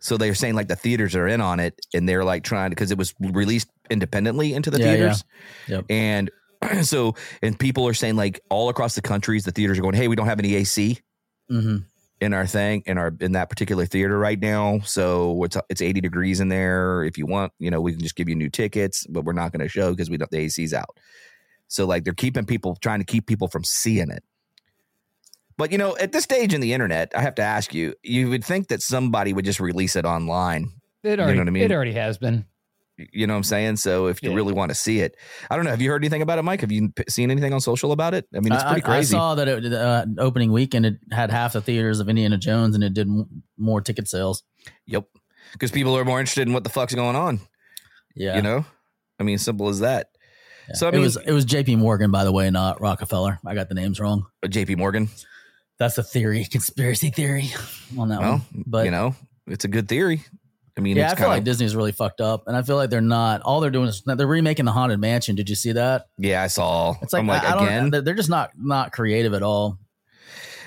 So 0.00 0.16
they're 0.16 0.34
saying 0.34 0.54
like 0.54 0.68
the 0.68 0.76
theaters 0.76 1.14
are 1.14 1.28
in 1.28 1.40
on 1.40 1.60
it, 1.60 1.78
and 1.94 2.08
they're 2.08 2.24
like 2.24 2.42
trying 2.42 2.70
because 2.70 2.90
it 2.90 2.98
was 2.98 3.14
released 3.20 3.68
independently 3.90 4.52
into 4.54 4.70
the 4.70 4.78
Yeah, 4.78 4.86
yeah. 4.86 4.92
theaters. 4.96 5.24
Yep. 5.68 5.84
And 5.90 6.30
so, 6.82 7.14
and 7.42 7.58
people 7.58 7.86
are 7.86 7.94
saying 7.94 8.16
like 8.16 8.40
all 8.50 8.68
across 8.68 8.94
the 8.94 9.02
countries, 9.02 9.44
the 9.44 9.52
theaters 9.52 9.78
are 9.78 9.82
going, 9.82 9.94
"Hey, 9.94 10.08
we 10.08 10.16
don't 10.16 10.26
have 10.26 10.38
any 10.38 10.54
AC 10.54 10.98
hmm 11.48 11.78
in 12.22 12.32
our 12.32 12.46
thing 12.46 12.84
in 12.86 12.98
our 12.98 13.12
in 13.20 13.32
that 13.32 13.50
particular 13.50 13.84
theater 13.84 14.16
right 14.16 14.38
now. 14.38 14.78
So 14.84 15.42
it's 15.42 15.56
it's 15.68 15.82
80 15.82 16.00
degrees 16.00 16.38
in 16.38 16.48
there. 16.48 17.02
If 17.02 17.18
you 17.18 17.26
want, 17.26 17.52
you 17.58 17.70
know, 17.70 17.80
we 17.80 17.92
can 17.92 18.00
just 18.00 18.14
give 18.14 18.28
you 18.28 18.36
new 18.36 18.48
tickets, 18.48 19.04
but 19.08 19.24
we're 19.24 19.32
not 19.32 19.50
going 19.50 19.60
to 19.60 19.68
show 19.68 19.90
because 19.90 20.08
we 20.08 20.16
don't 20.16 20.30
the 20.30 20.38
AC's 20.38 20.72
out. 20.72 20.96
So 21.66 21.84
like 21.84 22.04
they're 22.04 22.14
keeping 22.14 22.46
people 22.46 22.76
trying 22.76 23.00
to 23.00 23.04
keep 23.04 23.26
people 23.26 23.48
from 23.48 23.64
seeing 23.64 24.10
it. 24.10 24.22
But 25.56 25.72
you 25.72 25.78
know, 25.78 25.96
at 25.96 26.12
this 26.12 26.22
stage 26.22 26.54
in 26.54 26.60
the 26.60 26.72
internet, 26.72 27.10
I 27.14 27.22
have 27.22 27.34
to 27.36 27.42
ask 27.42 27.74
you, 27.74 27.94
you 28.04 28.30
would 28.30 28.44
think 28.44 28.68
that 28.68 28.82
somebody 28.82 29.32
would 29.32 29.44
just 29.44 29.58
release 29.58 29.96
it 29.96 30.04
online. 30.04 30.70
It 31.02 31.18
already, 31.18 31.32
you 31.32 31.36
know 31.36 31.40
what 31.40 31.48
I 31.48 31.50
mean? 31.50 31.62
It 31.64 31.72
already 31.72 31.92
has 31.92 32.18
been. 32.18 32.46
You 33.12 33.26
know 33.26 33.34
what 33.34 33.38
I'm 33.38 33.42
saying? 33.44 33.76
So 33.76 34.06
if 34.06 34.22
you 34.22 34.30
Yeah. 34.30 34.36
really 34.36 34.52
want 34.52 34.70
to 34.70 34.74
see 34.74 35.00
it, 35.00 35.16
I 35.50 35.56
don't 35.56 35.64
know. 35.64 35.70
Have 35.70 35.80
you 35.82 35.90
heard 35.90 36.02
anything 36.02 36.22
about 36.22 36.38
it, 36.38 36.42
Mike? 36.42 36.60
Have 36.60 36.72
you 36.72 36.90
p- 36.90 37.04
seen 37.08 37.30
anything 37.30 37.52
on 37.52 37.60
social 37.60 37.92
about 37.92 38.14
it? 38.14 38.26
I 38.34 38.40
mean, 38.40 38.52
it's 38.52 38.62
pretty 38.64 38.82
I, 38.84 38.98
I 38.98 39.02
saw 39.02 39.34
that 39.34 39.48
it, 39.48 39.72
uh, 39.72 40.06
opening 40.18 40.52
weekend 40.52 40.86
it 40.86 40.96
had 41.10 41.30
half 41.30 41.52
the 41.54 41.60
theaters 41.60 42.00
of 42.00 42.08
Indiana 42.08 42.38
Jones 42.38 42.74
and 42.74 42.84
it 42.84 42.94
did 42.94 43.08
m- 43.08 43.42
more 43.58 43.80
ticket 43.80 44.08
sales. 44.08 44.42
yep. 44.86 45.04
Because 45.52 45.70
people 45.70 45.96
are 45.98 46.04
more 46.04 46.18
interested 46.20 46.46
in 46.48 46.54
what 46.54 46.64
the 46.64 46.70
fuck's 46.70 46.94
going 46.94 47.16
on. 47.16 47.40
Yeah, 48.14 48.36
You 48.36 48.42
know? 48.42 48.64
I 49.20 49.22
mean, 49.22 49.36
simple 49.38 49.68
as 49.68 49.80
that. 49.80 50.08
Yeah. 50.68 50.74
So, 50.76 50.88
I 50.88 50.92
it 50.92 50.98
was 50.98 51.16
it 51.16 51.32
was 51.32 51.44
J.P. 51.44 51.76
Morgan, 51.76 52.10
by 52.10 52.24
the 52.24 52.32
way, 52.32 52.48
not 52.50 52.80
Rockefeller. 52.80 53.38
I 53.44 53.54
got 53.54 53.68
the 53.68 53.74
names 53.74 53.98
wrong. 54.00 54.26
Uh, 54.42 54.46
JP 54.48 54.78
Morgan. 54.78 55.08
That's 55.78 55.98
a 55.98 56.02
theory, 56.02 56.44
conspiracy 56.50 57.10
theory 57.10 57.50
on 57.98 58.08
that 58.10 58.20
Well, 58.20 58.32
one. 58.52 58.64
But 58.66 58.84
you 58.84 58.90
know, 58.92 59.14
it's 59.46 59.64
a 59.64 59.68
good 59.68 59.88
theory. 59.88 60.22
I 60.76 60.80
mean, 60.80 60.96
yeah, 60.96 61.04
it's 61.04 61.12
I 61.12 61.16
feel 61.16 61.24
kind 61.24 61.30
like 61.32 61.38
of 61.40 61.44
Disney's 61.44 61.76
really 61.76 61.92
fucked 61.92 62.20
up, 62.22 62.44
and 62.46 62.56
I 62.56 62.62
feel 62.62 62.76
like 62.76 62.88
they're 62.90 63.00
not. 63.02 63.42
All 63.42 63.60
they're 63.60 63.70
doing 63.70 63.88
is 63.88 64.02
they're 64.06 64.26
remaking 64.26 64.64
the 64.64 64.72
Haunted 64.72 64.98
Mansion. 65.00 65.36
Did 65.36 65.48
you 65.50 65.54
see 65.54 65.72
that? 65.72 66.06
yeah. 66.18 66.42
I 66.42 66.46
saw. 66.46 66.94
It's 67.02 67.12
like, 67.12 67.20
I'm 67.20 67.26
like 67.26 67.42
I, 67.44 67.48
I 67.48 67.54
don't- 67.54 67.64
again. 67.64 67.90
they're- 67.90 68.00
they're 68.02 68.14
just 68.14 68.30
not 68.30 68.52
not 68.56 68.92
creative 68.92 69.34
at 69.34 69.42
all. 69.42 69.78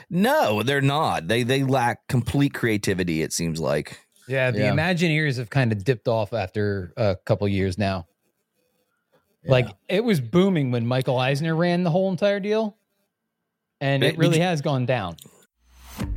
no, 0.09 0.61
they're 0.63 0.81
not. 0.81 1.27
They 1.27 1.41
they 1.43 1.63
lack 1.63 2.07
complete 2.07 2.53
creativity. 2.53 3.21
It 3.23 3.33
seems 3.33 3.59
like. 3.59 3.99
Yeah, 4.27 4.51
the 4.51 4.59
Yeah. 4.59 4.71
Imagineers 4.73 5.37
have 5.37 5.49
kind 5.49 5.71
of 5.71 5.83
dipped 5.83 6.07
off 6.07 6.33
after 6.33 6.93
a 6.97 7.15
couple 7.25 7.47
years 7.47 7.77
now. 7.77 8.07
Yeah. 9.43 9.51
Like 9.51 9.67
it 9.89 10.03
was 10.03 10.19
booming 10.19 10.71
when 10.71 10.85
Michael 10.87 11.17
Eisner 11.17 11.55
ran 11.55 11.83
the 11.83 11.91
whole 11.91 12.09
entire 12.11 12.39
deal, 12.39 12.77
and 13.81 14.01
Did- 14.01 14.13
it 14.13 14.17
really 14.19 14.37
you- 14.37 14.43
has 14.43 14.61
gone 14.61 14.85
down. 14.85 15.15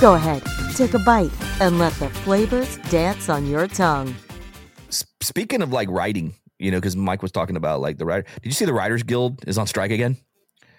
Go 0.00 0.14
ahead, 0.14 0.42
take 0.74 0.94
a 0.94 0.98
bite, 0.98 1.30
and 1.60 1.78
let 1.78 1.92
the 1.94 2.10
flavors 2.10 2.76
dance 2.90 3.28
on 3.28 3.46
your 3.46 3.66
tongue. 3.68 4.14
Speaking 4.90 5.62
of 5.62 5.72
like 5.72 5.88
writing, 5.88 6.34
you 6.58 6.70
know, 6.70 6.78
because 6.78 6.96
Mike 6.96 7.22
was 7.22 7.32
talking 7.32 7.56
about 7.56 7.80
like 7.80 7.98
the 7.98 8.04
writer. 8.04 8.24
Did 8.42 8.46
you 8.46 8.52
see 8.52 8.64
the 8.64 8.72
Writers 8.72 9.02
Guild 9.02 9.42
is 9.46 9.56
on 9.58 9.66
strike 9.66 9.90
again 9.90 10.16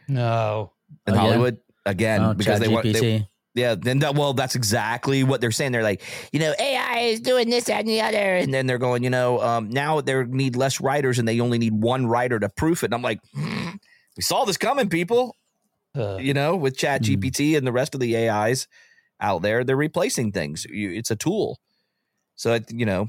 No, 0.07 0.71
in 1.07 1.13
Again? 1.13 1.19
Hollywood? 1.25 1.57
Again, 1.85 2.21
Oh, 2.21 2.33
because 2.33 2.59
they 2.59 2.67
want. 2.67 2.83
They, 2.91 3.27
yeah, 3.53 3.75
then 3.75 3.99
that, 3.99 4.15
well, 4.15 4.33
that's 4.33 4.55
exactly 4.55 5.23
what 5.23 5.39
they're 5.39 5.51
saying. 5.51 5.71
They're 5.71 5.83
like, 5.83 6.01
you 6.33 6.39
know, 6.39 6.53
AI 6.59 6.99
is 7.11 7.21
doing 7.21 7.49
this 7.49 7.65
that, 7.65 7.79
and 7.79 7.87
the 7.87 8.01
other, 8.01 8.17
and 8.35 8.53
then 8.53 8.67
they're 8.67 8.77
going, 8.77 9.03
you 9.03 9.09
know, 9.09 9.39
um, 9.41 9.69
now 9.69 10.01
they 10.01 10.23
need 10.25 10.57
less 10.57 10.81
writers, 10.81 11.19
and 11.19 11.27
they 11.27 11.39
only 11.39 11.57
need 11.57 11.73
one 11.73 12.05
writer 12.05 12.37
to 12.39 12.49
proof 12.49 12.83
it. 12.83 12.87
And 12.87 12.93
I'm 12.93 13.01
like, 13.01 13.19
"Hmm, 13.33 13.75
we 14.17 14.23
saw 14.23 14.43
this 14.43 14.57
coming, 14.57 14.89
people. 14.89 15.35
Uh, 15.95 16.17
you 16.17 16.33
know, 16.33 16.57
with 16.57 16.75
Chat 16.77 17.01
Mm. 17.03 17.21
GPT 17.21 17.55
and 17.55 17.65
the 17.65 17.71
rest 17.71 17.93
of 17.93 18.01
the 18.01 18.17
AIs 18.17 18.67
out 19.19 19.41
there, 19.41 19.63
they're 19.63 19.75
replacing 19.75 20.31
things. 20.31 20.65
You, 20.65 20.91
it's 20.91 21.11
a 21.11 21.15
tool. 21.15 21.59
So, 22.35 22.59
you 22.69 22.85
know, 22.85 23.07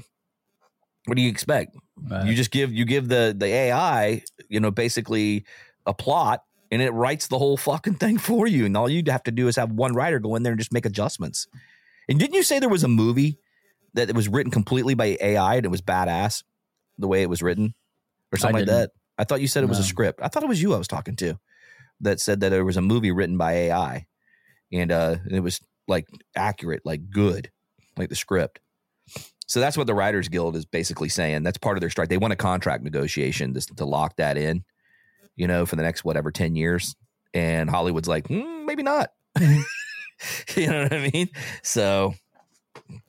what 1.05 1.15
do 1.15 1.21
you 1.21 1.29
expect? 1.29 1.75
Right. 2.09 2.27
You 2.27 2.35
just 2.35 2.51
give 2.51 2.71
you 2.73 2.85
give 2.85 3.07
the 3.07 3.33
the 3.37 3.47
AI, 3.47 4.21
you 4.49 4.59
know, 4.59 4.71
basically 4.71 5.45
a 5.85 5.93
plot, 5.93 6.43
and 6.71 6.81
it 6.81 6.91
writes 6.91 7.27
the 7.27 7.37
whole 7.37 7.57
fucking 7.57 7.95
thing 7.95 8.17
for 8.29 8.47
you. 8.47 8.65
And 8.65 8.75
all 8.77 8.89
you'd 8.89 9.07
have 9.07 9.23
to 9.23 9.31
do 9.31 9.47
is 9.47 9.55
have 9.55 9.71
one 9.71 9.93
writer 9.93 10.19
go 10.19 10.35
in 10.35 10.43
there 10.43 10.53
and 10.53 10.59
just 10.59 10.73
make 10.73 10.85
adjustments. 10.85 11.47
And 12.09 12.19
didn't 12.19 12.35
you 12.35 12.43
say 12.43 12.59
there 12.59 12.69
was 12.69 12.83
a 12.83 12.89
movie 12.89 13.39
that 13.93 14.13
was 14.13 14.27
written 14.27 14.51
completely 14.51 14.93
by 14.93 15.17
AI 15.19 15.55
and 15.55 15.65
it 15.65 15.69
was 15.69 15.81
badass 15.81 16.43
the 16.97 17.07
way 17.07 17.21
it 17.21 17.29
was 17.29 17.41
written, 17.41 17.73
or 18.31 18.37
something 18.37 18.61
like 18.61 18.67
that? 18.67 18.91
I 19.17 19.23
thought 19.23 19.41
you 19.41 19.47
said 19.47 19.63
it 19.63 19.67
was 19.67 19.79
a 19.79 19.83
script. 19.83 20.19
I 20.21 20.27
thought 20.27 20.43
it 20.43 20.49
was 20.49 20.61
you 20.61 20.73
I 20.73 20.77
was 20.77 20.87
talking 20.87 21.15
to 21.17 21.39
that 22.01 22.19
said 22.19 22.41
that 22.41 22.49
there 22.49 22.65
was 22.65 22.77
a 22.77 22.81
movie 22.81 23.11
written 23.11 23.37
by 23.37 23.53
AI, 23.53 24.05
and 24.71 24.91
uh, 24.91 25.15
it 25.29 25.39
was 25.39 25.59
like 25.87 26.07
accurate, 26.35 26.81
like 26.85 27.09
good, 27.09 27.51
like 27.97 28.09
the 28.09 28.15
script. 28.15 28.59
So 29.47 29.61
that's 29.61 29.77
what 29.77 29.87
the 29.87 29.93
Writers 29.93 30.27
Guild 30.27 30.55
is 30.55 30.65
basically 30.65 31.09
saying. 31.09 31.43
That's 31.43 31.57
part 31.57 31.77
of 31.77 31.81
their 31.81 31.89
strike. 31.89 32.09
They 32.09 32.17
want 32.17 32.33
a 32.33 32.37
contract 32.37 32.83
negotiation 32.83 33.53
to, 33.53 33.61
to 33.75 33.85
lock 33.85 34.17
that 34.17 34.37
in, 34.37 34.65
you 35.35 35.47
know, 35.47 35.65
for 35.65 35.77
the 35.77 35.83
next 35.83 36.03
whatever 36.03 36.31
ten 36.31 36.55
years. 36.55 36.95
And 37.33 37.69
Hollywood's 37.69 38.07
like, 38.07 38.27
"Hmm, 38.27 38.65
maybe 38.65 38.83
not. 38.83 39.11
you 39.39 40.67
know 40.67 40.83
what 40.83 40.93
I 40.93 41.09
mean? 41.13 41.29
So 41.63 42.15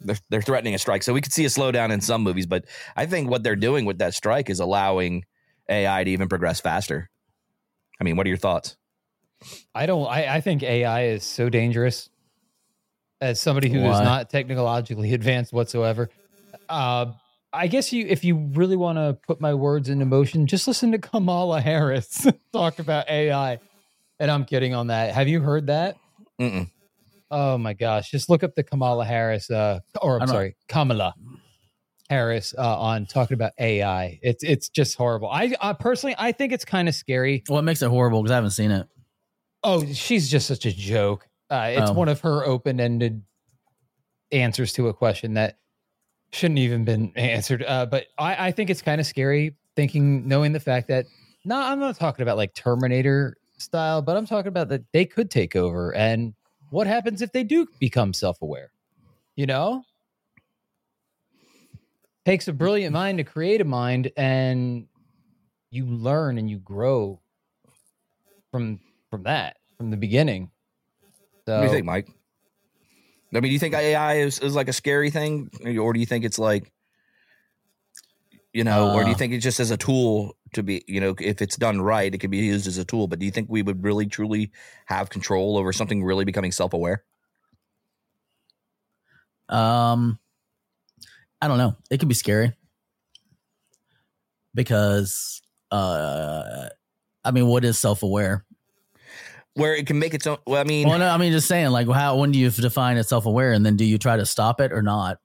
they're, 0.01 0.17
they're 0.29 0.43
threatening 0.43 0.75
a 0.75 0.79
strike. 0.79 1.03
So 1.03 1.13
we 1.13 1.21
could 1.21 1.33
see 1.33 1.45
a 1.45 1.49
slowdown 1.49 1.91
in 1.91 2.01
some 2.01 2.23
movies, 2.23 2.47
but 2.47 2.65
I 2.97 3.07
think 3.07 3.31
what 3.31 3.43
they're 3.43 3.57
doing 3.57 3.85
with 3.85 3.99
that 3.99 4.15
strike 4.15 4.51
is 4.51 4.61
allowing 4.61 5.25
AI 5.69 6.05
to 6.05 6.11
even 6.11 6.29
progress 6.29 6.61
faster. 6.61 7.11
I 8.01 8.05
mean, 8.05 8.17
what 8.17 8.27
are 8.27 8.29
your 8.29 8.39
thoughts? 8.39 8.77
I 9.75 9.87
don't. 9.87 10.07
I, 10.07 10.37
I 10.37 10.41
think 10.41 10.63
AI 10.63 11.07
is 11.07 11.25
so 11.25 11.49
dangerous. 11.49 12.11
As 13.21 13.41
somebody 13.41 13.69
who 13.69 13.79
is 13.81 13.85
Why? 13.85 14.05
not 14.05 14.31
technologically 14.31 15.13
advanced 15.15 15.53
whatsoever, 15.53 16.09
uh, 16.69 17.07
I 17.53 17.67
guess 17.67 17.93
you, 17.93 18.07
if 18.07 18.25
you 18.25 18.37
really 18.53 18.77
want 18.77 18.99
to 18.99 19.19
put 19.27 19.41
my 19.41 19.55
words 19.55 19.89
into 19.89 20.05
motion, 20.05 20.47
just 20.47 20.69
listen 20.69 20.93
to 20.93 20.99
Kamala 20.99 21.61
Harris 21.61 22.27
talk 22.53 22.79
about 22.79 23.09
AI. 23.09 23.59
And 24.21 24.31
I'm 24.31 24.45
kidding 24.45 24.75
on 24.75 24.89
that. 24.89 25.15
Have 25.15 25.27
you 25.29 25.41
heard 25.41 25.67
that? 25.69 25.97
Mm-mm. 26.41 26.71
Oh 27.31 27.59
my 27.59 27.75
gosh! 27.75 28.11
Just 28.11 28.31
look 28.31 28.43
up 28.43 28.55
the 28.55 28.63
Kamala 28.63 29.05
Harris, 29.05 29.51
uh, 29.51 29.81
or 30.01 30.15
I'm 30.15 30.21
don't- 30.21 30.29
sorry, 30.29 30.57
Kamala 30.67 31.15
Harris 32.09 32.55
uh, 32.57 32.79
on 32.81 33.05
talking 33.07 33.35
about 33.35 33.53
AI. 33.61 34.19
It's 34.23 34.43
it's 34.43 34.69
just 34.71 34.97
horrible. 34.97 35.29
I, 35.29 35.55
I 35.61 35.75
personally, 35.75 36.15
I 36.19 36.33
think 36.33 36.53
it's 36.53 36.65
kind 36.65 36.89
of 36.89 36.95
scary. 36.95 37.43
What 37.49 37.65
makes 37.65 37.83
it 37.83 37.91
horrible? 37.91 38.23
Because 38.23 38.33
I 38.33 38.37
haven't 38.37 38.53
seen 38.53 38.71
it. 38.71 38.87
Oh, 39.63 39.85
she's 39.85 40.31
just 40.31 40.47
such 40.47 40.65
a 40.65 40.73
joke. 40.73 41.28
Uh, 41.51 41.69
it's 41.73 41.91
Oh. 41.91 41.95
one 41.95 42.09
of 42.09 42.21
her 42.21 42.45
open-ended 42.45 43.23
answers 44.33 44.73
to 44.75 44.89
a 44.89 44.95
question 44.95 45.35
that 45.35 45.59
shouldn't 46.33 46.59
even 46.59 46.85
been 46.85 47.13
answered. 47.17 47.63
Uh, 47.67 47.87
but 47.87 48.07
I, 48.19 48.49
I 48.49 48.53
think 48.53 48.71
it's 48.71 48.83
kind 48.83 49.01
of 49.01 49.07
scary 49.07 49.57
thinking, 49.77 50.29
knowing 50.29 50.53
the 50.53 50.61
fact 50.61 50.89
that 50.89 51.07
no, 51.45 51.57
I'm 51.59 51.79
not 51.79 51.97
talking 51.97 52.23
about 52.23 52.37
like 52.37 52.53
Terminator 52.55 53.37
style, 53.57 54.03
but 54.03 54.17
I'm 54.17 54.27
talking 54.27 54.49
about 54.49 54.69
that 54.69 54.83
they 54.93 55.05
could 55.07 55.31
take 55.31 55.57
over. 55.57 55.95
And 55.95 56.35
what 56.71 56.87
happens 56.87 57.23
if 57.23 57.33
they 57.33 57.45
do 57.45 57.67
become 57.79 58.13
self-aware? 58.13 58.71
You 59.37 59.47
know, 59.47 59.83
takes 62.27 62.49
a 62.49 62.53
brilliant 62.53 62.93
mind 62.93 63.19
to 63.19 63.25
create 63.25 63.61
a 63.61 63.65
mind, 63.65 64.11
and 64.17 64.87
you 65.71 65.87
learn 65.87 66.37
and 66.39 66.51
you 66.51 66.59
grow 66.59 67.21
from 68.51 68.81
from 69.11 69.23
that 69.23 69.57
from 69.79 69.91
the 69.91 69.97
beginning. 69.97 70.51
So 71.49 71.55
What 71.55 71.63
do 71.63 71.67
you 71.67 71.71
think, 71.71 71.87
Mike? 71.87 72.09
I 73.35 73.41
mean, 73.41 73.45
do 73.45 73.49
you 73.49 73.59
think 73.59 73.75
AI 73.75 74.15
is, 74.19 74.39
is 74.39 74.55
like 74.55 74.69
a 74.69 74.73
scary 74.73 75.11
thing, 75.11 75.51
or 75.79 75.93
do 75.95 76.01
you 76.01 76.07
think 76.07 76.25
it's 76.25 76.39
like, 76.39 76.73
you 78.53 78.65
know, 78.65 78.89
or 78.91 79.05
do 79.05 79.11
you 79.11 79.15
Uh. 79.15 79.19
think 79.19 79.33
it's 79.33 79.45
just 79.45 79.61
as 79.61 79.71
a 79.71 79.77
tool 79.77 80.37
to 80.55 80.63
be, 80.63 80.85
you 80.89 81.01
know, 81.01 81.15
if 81.21 81.41
it's 81.43 81.57
done 81.57 81.81
right, 81.81 82.15
it 82.15 82.19
could 82.19 82.31
be 82.31 82.39
used 82.39 82.67
as 82.67 82.79
a 82.79 82.85
tool. 82.85 83.07
But 83.09 83.19
do 83.19 83.27
you 83.27 83.33
think 83.33 83.49
we 83.51 83.63
would 83.63 83.83
really 83.85 84.07
truly 84.07 84.51
have 84.87 85.11
control 85.11 85.57
over 85.59 85.73
something 85.73 86.05
really 86.05 86.25
becoming 86.25 86.53
self 86.53 86.73
aware? 86.75 87.05
Um, 89.49 90.19
I 91.41 91.49
don't 91.49 91.59
know. 91.59 91.77
It 91.91 91.99
could 91.99 92.09
be 92.09 92.15
scary 92.15 92.55
because, 94.55 95.41
uh, 95.71 96.69
I 97.25 97.31
mean, 97.31 97.47
what 97.47 97.65
is 97.65 97.79
self 97.79 98.03
aware? 98.03 98.45
Where 99.55 99.75
it 99.75 99.87
can 99.87 99.99
make 99.99 100.15
its 100.15 100.27
own. 100.27 100.39
Well, 100.47 100.61
I 100.61 100.65
mean, 100.65 100.89
Well, 100.89 100.99
no, 100.99 101.09
I 101.09 101.17
mean, 101.17 101.33
just 101.33 101.49
saying, 101.49 101.71
like, 101.71 101.89
how 101.89 102.17
when 102.17 102.31
do 102.31 102.39
you 102.39 102.51
define 102.51 102.97
it 102.97 103.05
self 103.05 103.27
aware, 103.27 103.53
and 103.53 103.65
then 103.67 103.77
do 103.77 103.85
you 103.85 103.99
try 103.99 104.17
to 104.17 104.25
stop 104.27 104.61
it 104.61 104.73
or 104.73 104.83
not? 104.83 105.19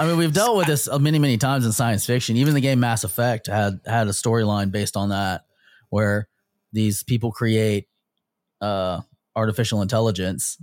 I 0.00 0.06
mean, 0.06 0.16
we've 0.16 0.32
dealt 0.32 0.56
with 0.56 0.66
this 0.66 0.88
many, 1.00 1.18
many 1.18 1.38
times 1.38 1.66
in 1.66 1.72
science 1.72 2.06
fiction. 2.06 2.36
Even 2.36 2.54
the 2.54 2.60
game 2.60 2.78
Mass 2.80 3.02
Effect 3.04 3.46
had 3.48 3.80
had 3.84 4.06
a 4.06 4.12
storyline 4.12 4.70
based 4.70 4.96
on 4.96 5.08
that, 5.08 5.46
where 5.90 6.28
these 6.72 7.02
people 7.02 7.32
create 7.32 7.88
uh, 8.60 9.00
artificial 9.34 9.82
intelligence 9.82 10.58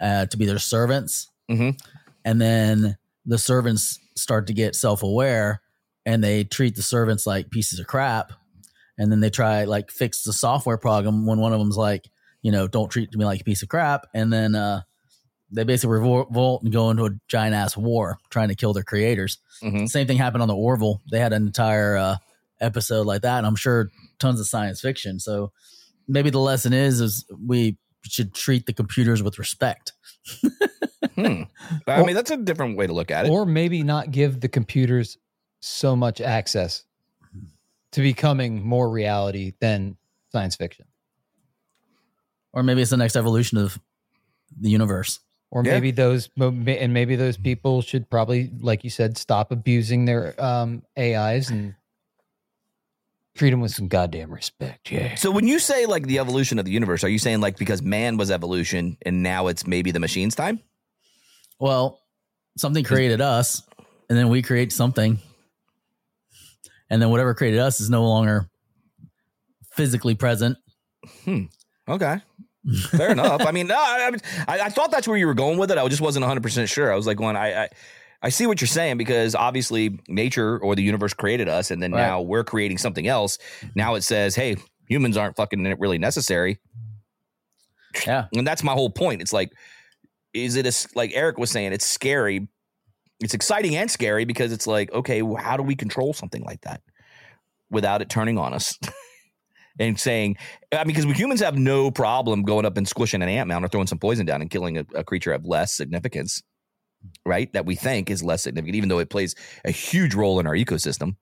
uh, 0.00 0.26
to 0.26 0.36
be 0.36 0.46
their 0.46 0.58
servants, 0.58 1.28
Mhm. 1.50 1.78
and 2.24 2.40
then 2.40 2.96
the 3.26 3.38
servants 3.38 3.98
start 4.16 4.46
to 4.46 4.52
get 4.52 4.74
self 4.74 5.02
aware, 5.02 5.60
and 6.06 6.22
they 6.24 6.44
treat 6.44 6.74
the 6.76 6.82
servants 6.82 7.26
like 7.26 7.50
pieces 7.50 7.78
of 7.78 7.86
crap, 7.86 8.32
and 8.98 9.10
then 9.10 9.20
they 9.20 9.30
try 9.30 9.64
like 9.64 9.90
fix 9.90 10.22
the 10.24 10.32
software 10.32 10.78
problem 10.78 11.26
when 11.26 11.38
one 11.38 11.52
of 11.52 11.58
them's 11.58 11.76
like, 11.76 12.08
you 12.42 12.52
know, 12.52 12.66
don't 12.68 12.90
treat 12.90 13.14
me 13.16 13.24
like 13.24 13.40
a 13.40 13.44
piece 13.44 13.62
of 13.62 13.68
crap, 13.68 14.06
and 14.14 14.32
then 14.32 14.54
uh, 14.54 14.82
they 15.50 15.64
basically 15.64 15.98
revolt 15.98 16.62
and 16.62 16.72
go 16.72 16.90
into 16.90 17.04
a 17.04 17.10
giant 17.28 17.54
ass 17.54 17.76
war 17.76 18.18
trying 18.30 18.48
to 18.48 18.54
kill 18.54 18.72
their 18.72 18.82
creators. 18.82 19.38
Mhm. 19.62 19.88
Same 19.88 20.06
thing 20.06 20.18
happened 20.18 20.42
on 20.42 20.48
the 20.48 20.56
Orville. 20.56 21.00
They 21.10 21.18
had 21.18 21.32
an 21.32 21.46
entire 21.46 21.96
uh, 21.96 22.16
episode 22.60 23.06
like 23.06 23.22
that, 23.22 23.38
and 23.38 23.46
I'm 23.46 23.56
sure 23.56 23.90
tons 24.18 24.40
of 24.40 24.46
science 24.46 24.80
fiction. 24.80 25.18
So 25.20 25.52
maybe 26.08 26.30
the 26.30 26.38
lesson 26.40 26.72
is 26.72 27.00
is 27.00 27.24
we 27.46 27.76
should 28.04 28.34
treat 28.34 28.66
the 28.66 28.72
computers 28.72 29.22
with 29.22 29.38
respect. 29.38 29.92
hmm. 31.14 31.42
I 31.86 32.02
mean, 32.02 32.14
that's 32.14 32.30
a 32.30 32.36
different 32.36 32.76
way 32.76 32.86
to 32.86 32.92
look 32.92 33.10
at 33.10 33.26
it. 33.26 33.30
or 33.30 33.46
maybe 33.46 33.82
not 33.82 34.10
give 34.10 34.40
the 34.40 34.48
computers 34.48 35.18
so 35.60 35.94
much 35.94 36.20
access 36.20 36.84
to 37.92 38.00
becoming 38.00 38.62
more 38.66 38.88
reality 38.90 39.52
than 39.60 39.96
science 40.30 40.56
fiction. 40.56 40.86
Or 42.52 42.62
maybe 42.62 42.82
it's 42.82 42.90
the 42.90 42.96
next 42.96 43.16
evolution 43.16 43.58
of 43.58 43.78
the 44.58 44.70
universe. 44.70 45.20
Or 45.50 45.64
Yeah. 45.64 45.72
maybe 45.72 45.90
those, 45.90 46.30
and 46.38 46.94
maybe 46.94 47.16
those 47.16 47.36
people 47.36 47.82
should 47.82 48.08
probably, 48.08 48.50
like 48.60 48.84
you 48.84 48.90
said, 48.90 49.18
stop 49.18 49.52
abusing 49.52 50.06
their 50.06 50.34
um, 50.42 50.82
AIs 50.98 51.50
and 51.50 51.74
treat 53.34 53.50
them 53.50 53.60
with 53.60 53.72
some 53.72 53.88
goddamn 53.88 54.30
respect. 54.32 54.90
Yeah. 54.90 55.14
So 55.16 55.30
when 55.30 55.46
you 55.46 55.58
say 55.58 55.84
like 55.86 56.06
the 56.06 56.18
evolution 56.18 56.58
of 56.58 56.64
the 56.64 56.70
universe, 56.70 57.04
are 57.04 57.08
you 57.08 57.18
saying 57.18 57.40
like 57.40 57.58
because 57.58 57.82
man 57.82 58.16
was 58.16 58.30
evolution 58.30 58.96
and 59.02 59.22
now 59.22 59.46
it's 59.48 59.66
maybe 59.66 59.90
the 59.90 60.00
machine's 60.00 60.34
time? 60.34 60.60
Well, 61.58 62.00
something 62.56 62.84
created 62.84 63.20
us, 63.20 63.62
and 64.08 64.18
then 64.18 64.28
we 64.28 64.42
create 64.42 64.72
something, 64.72 65.18
and 66.92 67.00
then 67.00 67.08
whatever 67.08 67.32
created 67.34 67.58
us 67.58 67.80
is 67.80 67.88
no 67.88 68.04
longer 68.06 68.46
physically 69.72 70.14
present. 70.14 70.58
Hmm. 71.24 71.44
Okay. 71.88 72.18
Fair 72.90 73.10
enough. 73.10 73.40
I 73.44 73.50
mean, 73.50 73.66
no, 73.66 73.74
I, 73.76 74.12
I, 74.46 74.60
I 74.60 74.68
thought 74.68 74.90
that's 74.92 75.08
where 75.08 75.16
you 75.16 75.26
were 75.26 75.34
going 75.34 75.58
with 75.58 75.70
it. 75.70 75.78
I 75.78 75.88
just 75.88 76.02
wasn't 76.02 76.24
100% 76.26 76.68
sure. 76.68 76.92
I 76.92 76.94
was 76.94 77.06
like, 77.06 77.16
going, 77.16 77.34
I, 77.34 77.64
I, 77.64 77.68
I 78.22 78.28
see 78.28 78.46
what 78.46 78.60
you're 78.60 78.68
saying 78.68 78.98
because 78.98 79.34
obviously 79.34 79.98
nature 80.06 80.58
or 80.58 80.76
the 80.76 80.82
universe 80.82 81.14
created 81.14 81.48
us 81.48 81.70
and 81.70 81.82
then 81.82 81.92
Right. 81.92 82.02
now 82.02 82.20
we're 82.20 82.44
creating 82.44 82.78
something 82.78 83.08
else. 83.08 83.38
Now 83.74 83.94
it 83.96 84.02
says, 84.02 84.36
hey, 84.36 84.56
humans 84.86 85.16
aren't 85.16 85.34
fucking 85.34 85.64
really 85.80 85.98
necessary. 85.98 86.60
Yeah. 88.06 88.26
And 88.34 88.46
that's 88.46 88.62
my 88.62 88.74
whole 88.74 88.90
point. 88.90 89.22
It's 89.22 89.32
like, 89.32 89.50
is 90.32 90.56
it 90.56 90.66
a, 90.66 90.88
like 90.94 91.10
Eric 91.14 91.38
was 91.38 91.50
saying, 91.50 91.72
it's 91.72 91.86
scary. 91.86 92.48
It's 93.22 93.34
exciting 93.34 93.76
and 93.76 93.90
scary 93.90 94.24
because 94.24 94.52
it's 94.52 94.66
like, 94.66 94.92
okay, 94.92 95.22
well, 95.22 95.42
how 95.42 95.56
do 95.56 95.62
we 95.62 95.74
control 95.76 96.12
something 96.12 96.42
like 96.42 96.60
that 96.62 96.82
without 97.70 98.02
it 98.02 98.08
turning 98.08 98.38
on 98.38 98.52
us? 98.52 98.78
and 99.78 99.98
saying, 99.98 100.36
I 100.72 100.78
mean, 100.78 100.88
because 100.88 101.06
we 101.06 101.14
humans 101.14 101.40
have 101.40 101.56
no 101.56 101.90
problem 101.90 102.42
going 102.42 102.66
up 102.66 102.76
and 102.76 102.86
squishing 102.86 103.22
an 103.22 103.28
ant 103.28 103.48
mound 103.48 103.64
or 103.64 103.68
throwing 103.68 103.86
some 103.86 103.98
poison 103.98 104.26
down 104.26 104.42
and 104.42 104.50
killing 104.50 104.78
a, 104.78 104.86
a 104.94 105.04
creature 105.04 105.32
of 105.32 105.46
less 105.46 105.72
significance, 105.74 106.42
right? 107.24 107.52
That 107.52 107.64
we 107.64 107.74
think 107.74 108.10
is 108.10 108.22
less 108.22 108.42
significant, 108.42 108.76
even 108.76 108.88
though 108.88 108.98
it 108.98 109.10
plays 109.10 109.34
a 109.64 109.70
huge 109.70 110.14
role 110.14 110.40
in 110.40 110.46
our 110.46 110.54
ecosystem. 110.54 111.16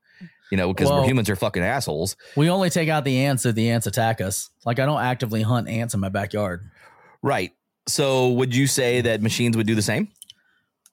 You 0.51 0.57
know, 0.57 0.73
because 0.73 0.91
Well- 0.91 1.05
humans 1.05 1.31
are 1.31 1.37
fucking 1.37 1.63
assholes. 1.63 2.17
We 2.35 2.51
only 2.51 2.71
take 2.71 2.89
out 2.89 3.05
the 3.05 3.25
ants 3.25 3.47
if 3.47 3.55
the 3.55 3.71
ants 3.71 3.87
attack 3.87 4.21
us. 4.21 4.51
Like 4.67 4.81
I 4.81 4.87
don't 4.87 5.01
actively 5.01 5.43
hunt 5.43 5.69
ants 5.69 5.95
in 5.95 6.01
my 6.01 6.09
backyard. 6.09 6.69
Right. 7.23 7.53
So 7.87 8.31
would 8.31 8.55
you 8.55 8.67
say 8.67 9.01
that 9.03 9.23
machines 9.23 9.57
would 9.57 9.67
do 9.67 9.77
the 9.77 9.83
same? 9.83 10.09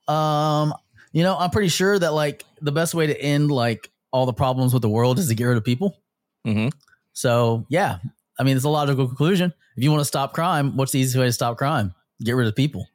Um, 0.08 0.74
you 1.18 1.24
know, 1.24 1.36
I'm 1.36 1.50
pretty 1.50 1.70
sure 1.70 1.98
that 1.98 2.14
like 2.14 2.46
the 2.62 2.72
best 2.72 2.94
way 2.94 3.08
to 3.08 3.20
end 3.20 3.50
like 3.50 3.90
all 4.12 4.28
the 4.28 4.34
problems 4.34 4.72
with 4.72 4.84
the 4.84 4.90
world 4.90 5.18
is 5.18 5.30
to 5.30 5.34
get 5.34 5.46
rid 5.46 5.58
of 5.58 5.64
people. 5.64 5.98
Mhm. 6.46 6.72
So 7.14 7.66
yeah, 7.70 7.98
I 8.38 8.44
mean, 8.44 8.56
it's 8.56 8.66
a 8.66 8.70
logical 8.70 9.08
conclusion. 9.08 9.52
If 9.76 9.84
you 9.84 9.90
want 9.90 10.02
to 10.02 10.06
stop 10.06 10.34
crime, 10.34 10.78
what's 10.78 10.92
the 10.92 11.00
easiest 11.00 11.18
way 11.18 11.26
to 11.26 11.32
stop 11.32 11.58
crime? 11.58 11.96
Get 12.24 12.34
rid 12.34 12.46
of 12.46 12.56
people. 12.56 12.88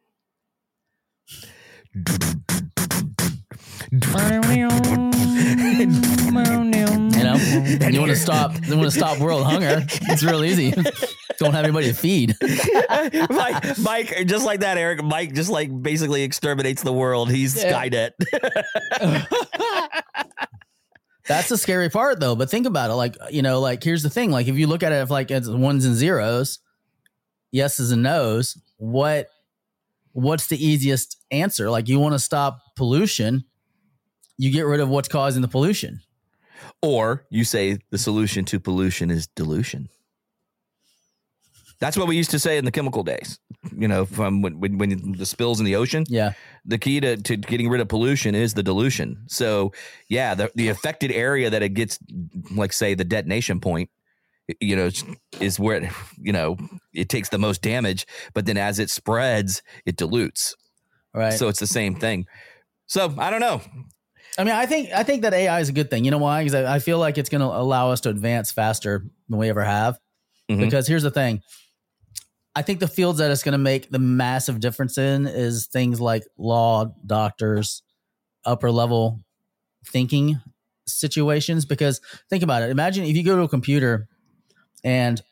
You 3.93 3.99
know, 7.25 7.37
and 7.37 7.95
you 7.95 8.01
want 8.01 8.13
to 8.13 8.17
stop, 8.17 8.53
you 8.67 8.77
want 8.77 8.91
to 8.91 8.97
stop 8.97 9.19
world 9.19 9.45
hunger. 9.45 9.85
It's 10.09 10.23
real 10.23 10.45
easy. 10.45 10.73
Don't 11.42 11.55
have 11.55 11.64
anybody 11.64 11.88
to 11.88 11.94
feed. 11.94 12.37
Mike, 13.31 13.78
Mike, 13.78 14.26
just 14.26 14.44
like 14.44 14.61
that, 14.61 14.76
Eric. 14.78 15.02
Mike 15.02 15.35
just 15.35 15.50
like 15.50 15.70
basically 15.83 16.22
exterminates 16.22 16.83
the 16.83 16.92
world. 16.92 17.31
He's 17.31 17.57
Yeah. 17.57 17.72
Skynet. 17.72 18.12
That's 21.28 21.48
the 21.48 21.57
scary 21.57 21.88
part, 21.88 22.18
though. 22.20 22.35
But 22.35 22.50
think 22.50 22.66
about 22.66 22.90
it. 22.90 22.94
Like, 22.94 23.16
you 23.31 23.42
know, 23.42 23.61
like 23.61 23.83
here's 23.83 24.02
the 24.02 24.11
thing. 24.11 24.31
Like, 24.31 24.48
if 24.48 24.57
you 24.57 24.66
look 24.66 24.83
at 24.83 24.92
it, 24.92 24.96
if 24.96 25.11
like 25.11 25.31
it's 25.31 25.48
ones 25.48 25.85
and 25.85 25.94
zeros, 25.94 26.59
yeses 27.52 27.92
and 27.92 28.02
nos, 28.02 28.59
what, 28.78 29.28
what's 30.12 30.48
the 30.48 30.64
easiest 30.64 31.16
answer? 31.31 31.70
Like, 31.70 31.88
you 31.88 32.00
want 32.00 32.14
to 32.14 32.18
stop 32.18 32.59
pollution, 32.76 33.44
you 34.37 34.50
get 34.50 34.62
rid 34.66 34.81
of 34.81 34.88
what's 34.88 35.09
causing 35.09 35.42
the 35.42 35.48
pollution. 35.48 36.00
or 36.83 37.24
you 37.31 37.44
say 37.44 37.78
the 37.90 37.98
solution 37.98 38.44
to 38.46 38.59
pollution 38.59 39.11
is 39.11 39.26
dilution. 39.28 39.88
That's 41.83 41.97
what 41.97 42.07
we 42.09 42.16
used 42.16 42.31
to 42.31 42.38
say 42.38 42.57
in 42.59 42.64
the 42.64 42.71
chemical 42.71 43.03
days. 43.03 43.38
You 43.77 43.88
know, 43.88 44.05
from 44.07 44.40
when 44.42 44.59
when, 44.61 44.79
when 44.79 45.12
the 45.18 45.27
spills 45.27 45.59
in 45.61 45.66
the 45.66 45.77
ocean, 45.77 46.05
Yeah, 46.09 46.33
the 46.64 46.79
key 46.79 47.01
to, 47.01 47.16
to 47.16 47.37
getting 47.37 47.68
rid 47.68 47.81
of 47.81 47.88
pollution 47.88 48.35
is 48.35 48.55
the 48.55 48.62
dilution. 48.62 49.25
So, 49.27 49.73
yeah, 50.09 50.35
the, 50.35 50.51
the 50.55 50.68
affected 50.68 51.11
area 51.11 51.51
that 51.51 51.62
it 51.62 51.71
gets, 51.71 51.99
like, 52.55 52.73
say, 52.73 52.95
the 52.95 53.05
detonation 53.05 53.61
point, 53.61 53.90
you 54.61 54.77
know, 54.77 54.90
is- 55.40 55.59
where, 55.59 55.77
it, 55.83 55.90
you 56.18 56.33
know, 56.33 56.57
it 56.95 57.09
takes 57.09 57.29
the 57.31 57.38
most 57.38 57.62
damage. 57.62 58.07
But 58.35 58.47
then 58.47 58.57
as 58.57 58.79
it 58.79 58.88
spreads, 58.90 59.62
it 59.85 59.97
dilutes. 59.97 60.55
right. 61.14 61.33
So 61.35 61.49
it's 61.49 61.61
the 61.61 61.66
same 61.66 61.95
thing. 61.97 62.27
So 62.87 63.12
I 63.18 63.31
don't 63.31 63.40
know. 63.40 63.61
I 64.38 64.45
mean, 64.45 64.55
I 64.55 64.66
think 64.66 64.90
I 64.95 65.03
think 65.03 65.23
that 65.23 65.35
AI 65.35 65.61
is 65.61 65.68
a 65.68 65.73
good 65.73 65.90
thing. 65.90 66.05
You 66.05 66.11
know 66.11 66.18
why? 66.18 66.42
Because 66.42 66.55
I, 66.55 66.77
I 66.77 66.79
feel 66.79 66.99
like 66.99 67.18
it's 67.18 67.29
going 67.29 67.40
to 67.42 67.47
allow 67.64 67.90
us 67.90 68.01
to 68.03 68.09
advance 68.09 68.51
faster 68.53 69.05
than 69.29 69.38
we 69.38 69.49
ever 69.51 69.62
have. 69.64 69.99
Mhm. 70.51 70.59
Because 70.61 70.87
here's 70.88 71.03
the 71.03 71.11
thing. 71.11 71.40
I 72.55 72.62
think 72.62 72.81
the 72.81 72.88
fields 72.88 73.19
that 73.19 73.31
it's 73.31 73.43
going 73.43 73.53
to 73.53 73.59
make 73.59 73.91
the 73.91 73.99
massive 73.99 74.61
difference 74.61 74.99
in 74.99 75.27
is 75.27 75.67
things 75.67 76.01
like 76.01 76.25
law, 76.37 76.93
doctors, 77.07 77.83
upper 78.45 78.71
level 78.71 79.21
thinking 79.87 80.41
situations. 80.87 81.65
Because 81.65 82.01
think 82.29 82.43
about 82.43 82.62
it. 82.62 82.71
Imagine 82.71 83.05
if 83.05 83.17
you 83.17 83.25
go 83.25 83.37
to 83.37 83.43
a 83.43 83.49
computer 83.49 84.09
and 84.85 85.23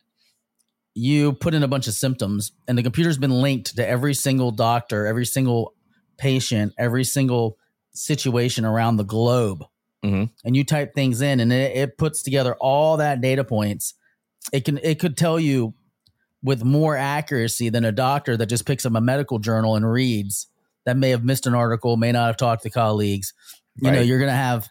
you 0.94 1.33
put 1.35 1.54
in 1.54 1.62
a 1.62 1.68
bunch 1.68 1.87
of 1.87 1.94
symptoms, 1.94 2.52
and 2.66 2.76
the 2.76 2.83
computer's 2.83 3.16
been 3.18 3.30
linked 3.42 3.76
to 3.76 3.87
every 3.87 4.12
single 4.14 4.50
doctor, 4.50 5.06
every 5.06 5.24
single 5.24 5.74
patient, 6.18 6.72
every 6.78 7.04
single 7.04 7.56
situation 7.92 8.64
around 8.64 8.96
the 8.96 9.04
globe. 9.04 9.64
Mhm. 10.04 10.30
And 10.44 10.56
you 10.56 10.64
type 10.64 10.94
things 10.94 11.20
in, 11.20 11.40
and 11.40 11.52
it, 11.52 11.76
it 11.76 11.98
puts 11.98 12.22
together 12.22 12.54
all 12.61 12.96
that 12.96 13.20
data 13.20 13.44
points. 13.44 13.94
It 14.52 14.64
can 14.64 14.78
it 14.83 14.98
could 14.98 15.16
tell 15.16 15.38
you 15.38 15.74
with 16.42 16.64
more 16.64 16.96
accuracy 16.96 17.68
than 17.68 17.85
a 17.85 17.92
doctor 17.92 18.37
that 18.37 18.46
just 18.46 18.66
picks 18.66 18.87
up 18.87 18.94
a 18.94 19.00
medical 19.00 19.38
journal 19.38 19.76
and 19.76 19.90
reads 19.90 20.46
that 20.87 20.96
may 20.96 21.11
have 21.11 21.24
missed 21.24 21.46
an 21.46 21.55
article, 21.55 21.96
may 21.96 22.12
not 22.12 22.26
have 22.26 22.37
talked 22.37 22.62
to 22.62 22.70
colleagues. 22.70 23.35
You 23.76 23.90
know, 23.90 24.00
you're 24.00 24.18
going 24.18 24.31
to 24.31 24.35
have 24.35 24.68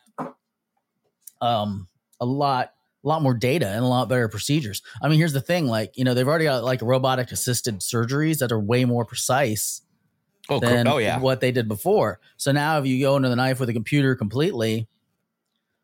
um, 1.41 1.87
a 2.19 2.25
lot 2.25 2.73
a 3.03 3.07
lot 3.07 3.21
more 3.21 3.33
data 3.33 3.67
and 3.67 3.83
a 3.83 3.87
lot 3.87 4.09
better 4.09 4.27
procedures. 4.27 4.81
I 5.01 5.07
mean, 5.07 5.17
here's 5.19 5.33
the 5.33 5.41
thing: 5.41 5.67
like 5.67 5.97
you 5.97 6.03
know, 6.03 6.13
they've 6.13 6.27
already 6.27 6.45
got 6.45 6.63
like 6.63 6.81
robotic 6.81 7.31
assisted 7.31 7.79
surgeries 7.79 8.39
that 8.39 8.51
are 8.51 8.59
way 8.59 8.85
more 8.85 9.05
precise 9.05 9.81
Oh, 10.51 10.59
than 10.59 10.87
oh 10.87 10.97
yeah. 10.97 11.19
what 11.19 11.41
they 11.41 11.51
did 11.51 11.67
before. 11.67 12.19
So 12.37 12.51
now, 12.51 12.79
if 12.79 12.87
you 12.87 12.99
go 12.99 13.15
into 13.15 13.29
the 13.29 13.35
knife 13.35 13.59
with 13.59 13.69
a 13.69 13.73
computer 13.73 14.15
completely, 14.15 14.87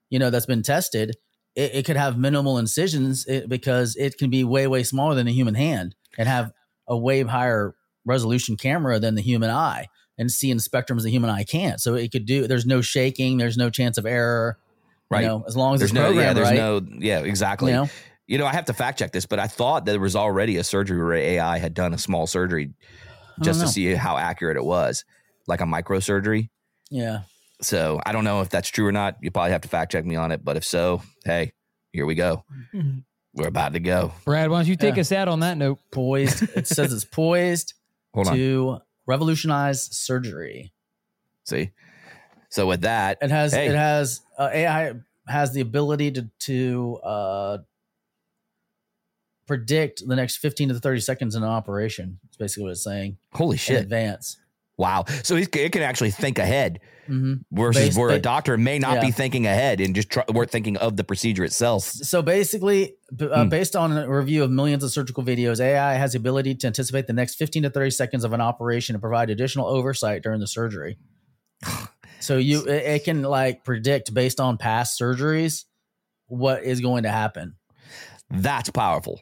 you 0.09 0.17
know 0.17 0.31
that's 0.31 0.47
been 0.47 0.63
tested, 0.63 1.17
it, 1.55 1.75
it 1.75 1.85
could 1.85 1.95
have 1.95 2.17
minimal 2.17 2.57
incisions 2.57 3.25
it, 3.25 3.49
because 3.49 3.95
it 3.95 4.17
can 4.17 4.29
be 4.29 4.43
way 4.43 4.67
way 4.67 4.83
smaller 4.83 5.15
than 5.15 5.27
a 5.27 5.31
human 5.31 5.55
hand 5.55 5.95
and 6.17 6.27
have 6.27 6.51
a 6.87 6.97
way 6.97 7.21
higher 7.23 7.75
resolution 8.05 8.55
camera 8.55 8.99
than 8.99 9.15
the 9.15 9.21
human 9.21 9.49
eye 9.49 9.87
and 10.17 10.31
see 10.31 10.51
in 10.51 10.57
spectrums 10.57 11.03
the 11.03 11.09
human 11.09 11.29
eye 11.29 11.43
can't. 11.43 11.81
So 11.81 11.95
it 11.95 12.11
could 12.11 12.25
do. 12.25 12.47
There's 12.47 12.65
no 12.65 12.81
shaking. 12.81 13.37
There's 13.37 13.57
no 13.57 13.69
chance 13.69 13.97
of 13.97 14.05
error. 14.05 14.57
Right. 15.09 15.21
You 15.21 15.27
know, 15.27 15.43
as 15.47 15.55
long 15.55 15.73
as 15.75 15.81
There's 15.81 15.91
it's 15.91 15.95
no, 15.95 16.09
yeah, 16.09 16.33
there's 16.33 16.47
right. 16.47 16.57
no, 16.57 16.81
yeah, 16.99 17.19
exactly. 17.19 17.71
you 17.71 17.77
know, 17.77 17.89
You 18.27 18.37
know, 18.39 18.45
I 18.45 18.53
have 18.53 18.65
to 18.65 18.73
fact 18.73 18.97
check 18.99 19.11
this, 19.11 19.25
but 19.25 19.39
I 19.39 19.47
thought 19.47 19.85
there 19.85 19.99
was 19.99 20.15
already 20.15 20.57
a 20.57 20.63
surgery 20.63 20.97
where 20.97 21.13
AI 21.13 21.59
had 21.59 21.73
done 21.73 21.93
a 21.93 21.97
small 21.97 22.25
surgery 22.25 22.73
just 23.41 23.61
to 23.61 23.67
see 23.67 23.93
how 23.93 24.17
accurate 24.17 24.57
it 24.57 24.65
was, 24.65 25.05
like 25.47 25.61
a 25.61 25.65
microsurgery. 25.65 26.49
yeah. 26.89 27.21
So 27.61 27.99
I 28.05 28.11
don't 28.11 28.23
know 28.23 28.41
if 28.41 28.49
that's 28.49 28.69
true 28.69 28.85
or 28.85 28.91
not. 28.91 29.17
You 29.21 29.31
probably 29.31 29.51
have 29.51 29.61
to 29.61 29.67
fact 29.69 29.91
check 29.91 30.05
me 30.05 30.15
on 30.15 30.31
it. 30.31 30.43
But 30.43 30.57
if 30.57 30.63
so, 30.65 31.01
hey, 31.23 31.53
here 31.93 32.05
we 32.05 32.15
go. 32.15 32.43
We're 33.33 33.47
about 33.47 33.73
to 33.73 33.79
go. 33.79 34.13
Brad, 34.23 34.49
why 34.49 34.59
don't 34.59 34.67
you 34.67 34.75
take 34.77 34.95
Yeah. 34.95 35.01
us 35.01 35.11
out 35.11 35.27
on 35.27 35.41
that 35.41 35.57
note? 35.57 35.79
Poised. 35.91 36.43
it 36.55 36.67
says 36.67 36.93
it's 36.93 37.03
poised 37.05 37.73
Hold 38.13 38.27
on. 38.29 38.35
to 38.37 38.77
revolutionize 39.05 39.83
surgery. 39.95 40.71
See. 41.45 41.71
So 42.49 42.65
with 42.67 42.81
that, 42.81 43.17
It 43.21 43.31
has 43.31 43.53
Hey. 43.53 43.67
it 43.67 43.75
has 43.75 44.21
uh, 44.37 44.49
AI 44.53 44.93
has 45.27 45.51
the 45.53 45.59
ability 45.61 46.11
to 46.11 46.29
to 46.39 46.99
uh, 47.03 47.57
predict 49.47 50.07
the 50.07 50.15
next 50.15 50.37
15 50.37 50.69
to 50.69 50.79
30 50.79 50.99
seconds 51.01 51.35
in 51.35 51.43
an 51.43 51.49
operation. 51.49 52.19
It's 52.27 52.37
basically 52.37 52.63
what 52.63 52.71
it's 52.71 52.83
saying 52.83 53.17
holy 53.33 53.55
in 53.55 53.59
shit! 53.59 53.81
advance. 53.83 54.37
Wow. 54.77 55.05
So 55.23 55.35
it 55.35 55.55
it 55.55 55.71
can 55.71 55.81
actually 55.81 56.11
think 56.11 56.39
ahead 56.39 56.79
hmm 57.07 57.35
versus 57.51 57.95
where 57.97 58.09
a 58.09 58.19
doctor 58.19 58.57
may 58.57 58.79
not 58.79 58.99
be 58.99 59.11
thinking 59.11 59.45
ahead 59.45 59.79
and 59.79 59.95
just 59.95 60.09
try, 60.09 60.23
we're 60.33 60.45
thinking 60.47 60.75
of 60.77 60.97
the 60.97 61.03
procedure 61.03 61.43
itself. 61.45 61.83
So 61.83 62.21
basically, 62.21 62.95
uh, 63.21 63.43
Hmm. 63.43 63.49
based 63.49 63.75
on 63.75 63.95
a 63.95 64.09
review 64.09 64.43
of 64.43 64.51
millions 64.51 64.83
of 64.83 64.91
surgical 64.91 65.23
videos, 65.23 65.61
AI 65.61 65.93
has 65.93 66.13
the 66.13 66.17
ability 66.17 66.55
to 66.55 66.67
anticipate 66.67 67.07
the 67.07 67.13
next 67.13 67.35
15 67.35 67.63
to 67.63 67.69
30 67.69 67.91
seconds 67.91 68.23
of 68.25 68.33
an 68.33 68.41
operation 68.41 68.95
and 68.95 69.01
provide 69.01 69.29
additional 69.29 69.67
oversight 69.67 70.23
during 70.23 70.39
the 70.39 70.47
surgery. 70.47 70.97
So 72.19 72.37
you, 72.37 72.61
it, 72.65 72.85
it 72.85 73.03
can 73.03 73.21
like 73.21 73.63
predict 73.63 74.11
based 74.13 74.39
on 74.39 74.57
past 74.57 74.99
surgeries 74.99 75.65
what 76.27 76.63
is 76.63 76.81
going 76.81 77.03
to 77.03 77.11
happen. 77.11 77.55
That's 78.31 78.69
powerful. 78.71 79.21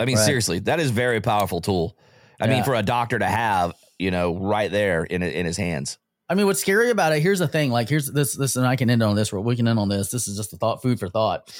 I 0.00 0.04
mean, 0.04 0.16
Right. 0.16 0.24
seriously, 0.24 0.58
that 0.60 0.80
is 0.80 0.90
very 0.90 1.20
powerful 1.20 1.60
tool. 1.60 1.96
I 2.40 2.48
mean, 2.48 2.64
for 2.64 2.74
a 2.74 2.82
doctor 2.82 3.18
to 3.20 3.26
have, 3.26 3.72
you 4.02 4.10
know, 4.10 4.36
right 4.36 4.70
there 4.70 5.04
in 5.04 5.22
in 5.22 5.46
his 5.46 5.56
hands. 5.56 5.98
I 6.28 6.34
mean, 6.34 6.46
what's 6.46 6.60
scary 6.60 6.90
about 6.90 7.12
it? 7.12 7.20
Here's 7.20 7.40
the 7.40 7.48
thing. 7.48 7.70
Like, 7.70 7.90
here's 7.90 8.06
this, 8.06 8.34
this, 8.34 8.56
and 8.56 8.66
I 8.66 8.74
can 8.76 8.88
end 8.88 9.02
on 9.02 9.16
this. 9.16 9.32
We 9.32 9.54
can 9.54 9.68
end 9.68 9.78
on 9.78 9.90
this. 9.90 10.10
This 10.10 10.28
is 10.28 10.36
just 10.38 10.54
a 10.54 10.56
thought, 10.56 10.80
food 10.80 10.98
for 10.98 11.08
thought. 11.10 11.52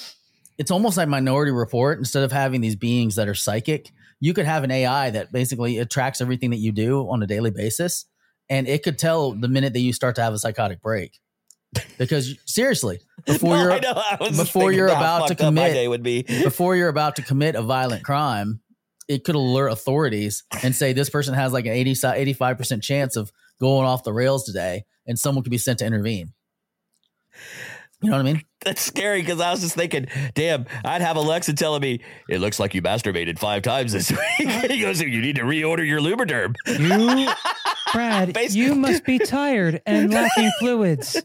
It's 0.57 0.71
almost 0.71 0.97
like 0.97 1.07
Minority 1.07 1.51
Report. 1.51 1.99
Instead 1.99 2.23
of 2.23 2.31
having 2.31 2.61
these 2.61 2.75
beings 2.75 3.15
that 3.15 3.27
are 3.27 3.35
psychic, 3.35 3.91
you 4.19 4.33
could 4.33 4.45
have 4.45 4.63
an 4.63 4.71
AI 4.71 5.11
that 5.11 5.31
basically 5.31 5.77
it 5.77 5.91
tracks 5.91 6.21
everything 6.21 6.49
that 6.51 6.57
you 6.57 6.71
do 6.71 7.07
on 7.09 7.21
a 7.21 7.27
daily 7.27 7.51
basis, 7.51 8.05
and 8.49 8.67
it 8.67 8.81
could 8.83 8.97
tell 8.97 9.33
the 9.33 9.47
minute 9.47 9.73
that 9.73 9.79
you 9.81 9.93
start 9.93 10.15
to 10.15 10.23
have 10.23 10.33
a 10.33 10.39
psychotic 10.39 10.81
break. 10.81 11.19
Because 11.97 12.35
seriously, 12.45 12.99
before 13.25 13.49
No, 13.57 13.63
you're 13.71 13.81
know, 13.81 14.01
before 14.37 14.71
you're 14.71 14.89
how 14.89 14.95
about 14.95 15.27
to 15.27 15.35
commit- 15.35 15.89
would 15.89 16.03
be. 16.03 16.23
before 16.23 16.75
you're 16.75 16.89
about 16.89 17.17
to 17.17 17.21
commit 17.21 17.55
a 17.55 17.61
violent 17.61 18.03
crime, 18.03 18.59
it 19.07 19.23
could 19.23 19.35
alert 19.35 19.69
authorities 19.69 20.43
and 20.63 20.75
say 20.75 20.93
this 20.93 21.09
person 21.09 21.33
has 21.33 21.53
like 21.53 21.65
an 21.65 21.73
80, 21.73 21.93
85% 21.93 22.81
chance 22.81 23.15
of 23.15 23.31
going 23.59 23.85
off 23.85 24.03
the 24.03 24.13
rails 24.13 24.43
today, 24.45 24.83
and 25.07 25.17
someone 25.17 25.43
could 25.43 25.51
be 25.51 25.57
sent 25.57 25.79
to 25.79 25.85
intervene. 25.85 26.33
You 28.01 28.09
know 28.09 28.17
what 28.17 28.27
I 28.27 28.33
mean? 28.33 28.43
That's 28.65 28.81
scary 28.81 29.21
because 29.21 29.39
I 29.39 29.51
was 29.51 29.61
just 29.61 29.75
thinking, 29.75 30.07
damn, 30.33 30.65
I'd 30.83 31.01
have 31.01 31.15
Alexa 31.15 31.53
telling 31.53 31.81
me, 31.81 32.01
it 32.27 32.39
looks 32.39 32.59
like 32.59 32.73
you 32.73 32.81
masturbated 32.81 33.39
five 33.39 33.61
times 33.61 33.93
this 33.93 34.11
week. 34.11 34.49
he 34.71 34.81
goes, 34.81 34.99
you 34.99 35.21
need 35.21 35.37
to 35.37 35.43
reorder 35.43 35.87
your 35.87 36.01
Lubriderm. 36.01 36.55
You, 36.67 37.31
Brad, 37.93 38.33
Basi- 38.33 38.55
you 38.55 38.75
must 38.75 39.05
be 39.05 39.19
tired 39.19 39.81
and 39.85 40.13
lacking 40.13 40.51
fluids. 40.59 41.21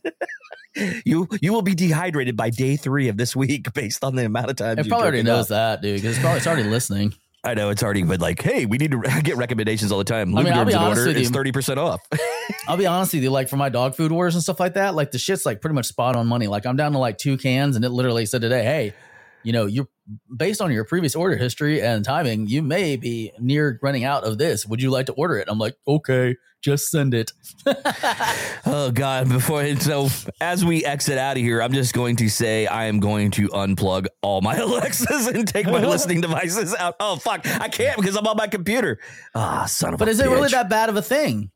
You 1.05 1.27
you 1.43 1.53
will 1.53 1.63
be 1.63 1.75
dehydrated 1.75 2.37
by 2.37 2.51
day 2.51 2.77
three 2.77 3.09
of 3.09 3.17
this 3.17 3.35
week 3.35 3.73
based 3.73 4.05
on 4.05 4.15
the 4.15 4.27
amount 4.27 4.51
of 4.51 4.57
time. 4.57 4.79
It 4.79 4.85
you 4.85 4.91
probably 4.91 5.07
already 5.07 5.19
jerked 5.23 5.31
off. 5.31 5.37
knows 5.37 5.49
that, 5.49 5.83
dude, 5.83 5.97
because 5.97 6.17
it's 6.17 6.21
probably 6.21 6.39
it's 6.39 6.47
already 6.47 6.69
listening. 6.69 7.15
I 7.45 7.55
know 7.55 7.71
it's 7.71 7.83
already 7.83 8.03
been 8.03 8.21
like, 8.21 8.43
hey, 8.43 8.67
we 8.67 8.79
need 8.79 8.91
to 8.91 9.01
get 9.23 9.37
recommendations 9.37 9.93
all 9.93 9.99
the 9.99 10.05
time. 10.05 10.37
I 10.37 10.43
mean, 10.43 10.53
I'll 10.53 10.65
be 10.65 10.73
in 10.73 10.79
honest 10.79 11.01
order. 11.01 11.09
with 11.11 11.17
It's 11.19 11.31
thirty 11.31 11.53
percent 11.53 11.79
off. 11.79 12.01
I'll 12.69 12.77
be 12.77 12.87
honest 12.87 13.15
with 13.15 13.23
you, 13.23 13.31
like 13.31 13.49
for 13.49 13.57
my 13.57 13.69
dog 13.69 13.95
food 13.95 14.11
orders 14.11 14.35
and 14.35 14.43
stuff 14.43 14.59
like 14.59 14.75
that, 14.75 14.95
like 14.95 15.13
the 15.13 15.19
shit's 15.19 15.47
like 15.47 15.61
pretty 15.61 15.75
much 15.75 15.87
spot 15.87 16.17
on 16.17 16.27
money. 16.27 16.47
Like 16.49 16.67
I'm 16.67 16.77
down 16.77 16.93
to 16.93 16.99
like 16.99 17.17
two 17.19 17.37
cans, 17.37 17.77
and 17.77 17.85
it 17.85 17.91
literally 17.91 18.27
said 18.27 18.41
today, 18.41 18.65
hey, 18.65 18.95
you 19.43 19.53
know, 19.53 19.67
you're 19.67 19.89
based 20.37 20.61
on 20.61 20.73
your 20.73 20.85
previous 20.85 21.15
order 21.15 21.37
history 21.37 21.83
and 21.83 22.05
timing, 22.05 22.47
you 22.47 22.63
may 22.63 22.97
be 22.97 23.33
near 23.39 23.79
running 23.83 24.05
out 24.05 24.25
of 24.25 24.39
this. 24.39 24.67
Would 24.67 24.83
you 24.83 24.91
like 24.91 25.07
to 25.07 25.13
order 25.13 25.37
it? 25.37 25.49
I'm 25.49 25.59
like, 25.59 25.77
okay, 25.87 26.37
just 26.61 26.91
send 26.91 27.15
it. 27.15 27.33
oh 28.67 28.91
God! 28.93 29.29
Before 29.29 29.65
so, 29.77 30.09
as 30.41 30.65
we 30.65 30.85
exit 30.85 31.19
out 31.19 31.37
of 31.37 31.43
here, 31.43 31.63
I'm 31.63 31.73
just 31.73 31.95
going 31.95 32.17
to 32.17 32.29
say 32.29 32.67
I 32.67 32.87
am 32.87 33.01
going 33.01 33.31
to 33.33 33.49
unplug 33.49 34.07
all 34.23 34.41
my 34.41 34.57
Alexas 34.59 35.29
and 35.29 35.47
take 35.47 35.67
my 35.67 35.85
listening 35.87 36.21
devices 36.21 36.75
out. 36.75 36.97
Oh 36.99 37.17
fuck! 37.17 37.47
I 37.61 37.69
can't 37.69 37.97
because 37.97 38.17
I'm 38.17 38.27
on 38.27 38.37
my 38.37 38.49
computer. 38.49 38.99
Ah, 39.35 39.67
son 39.67 39.95
of 39.95 40.01
a. 40.01 40.05
But 40.05 40.09
is 40.09 40.21
it 40.21 40.29
really 40.29 40.49
that 40.49 40.69
bad 40.69 40.89
of 40.89 40.97
a 40.97 41.03
thing? 41.03 41.51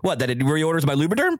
What 0.00 0.18
that 0.18 0.30
it 0.30 0.40
reorders 0.40 0.84
my 0.84 0.94
Lubriderm? 0.94 1.38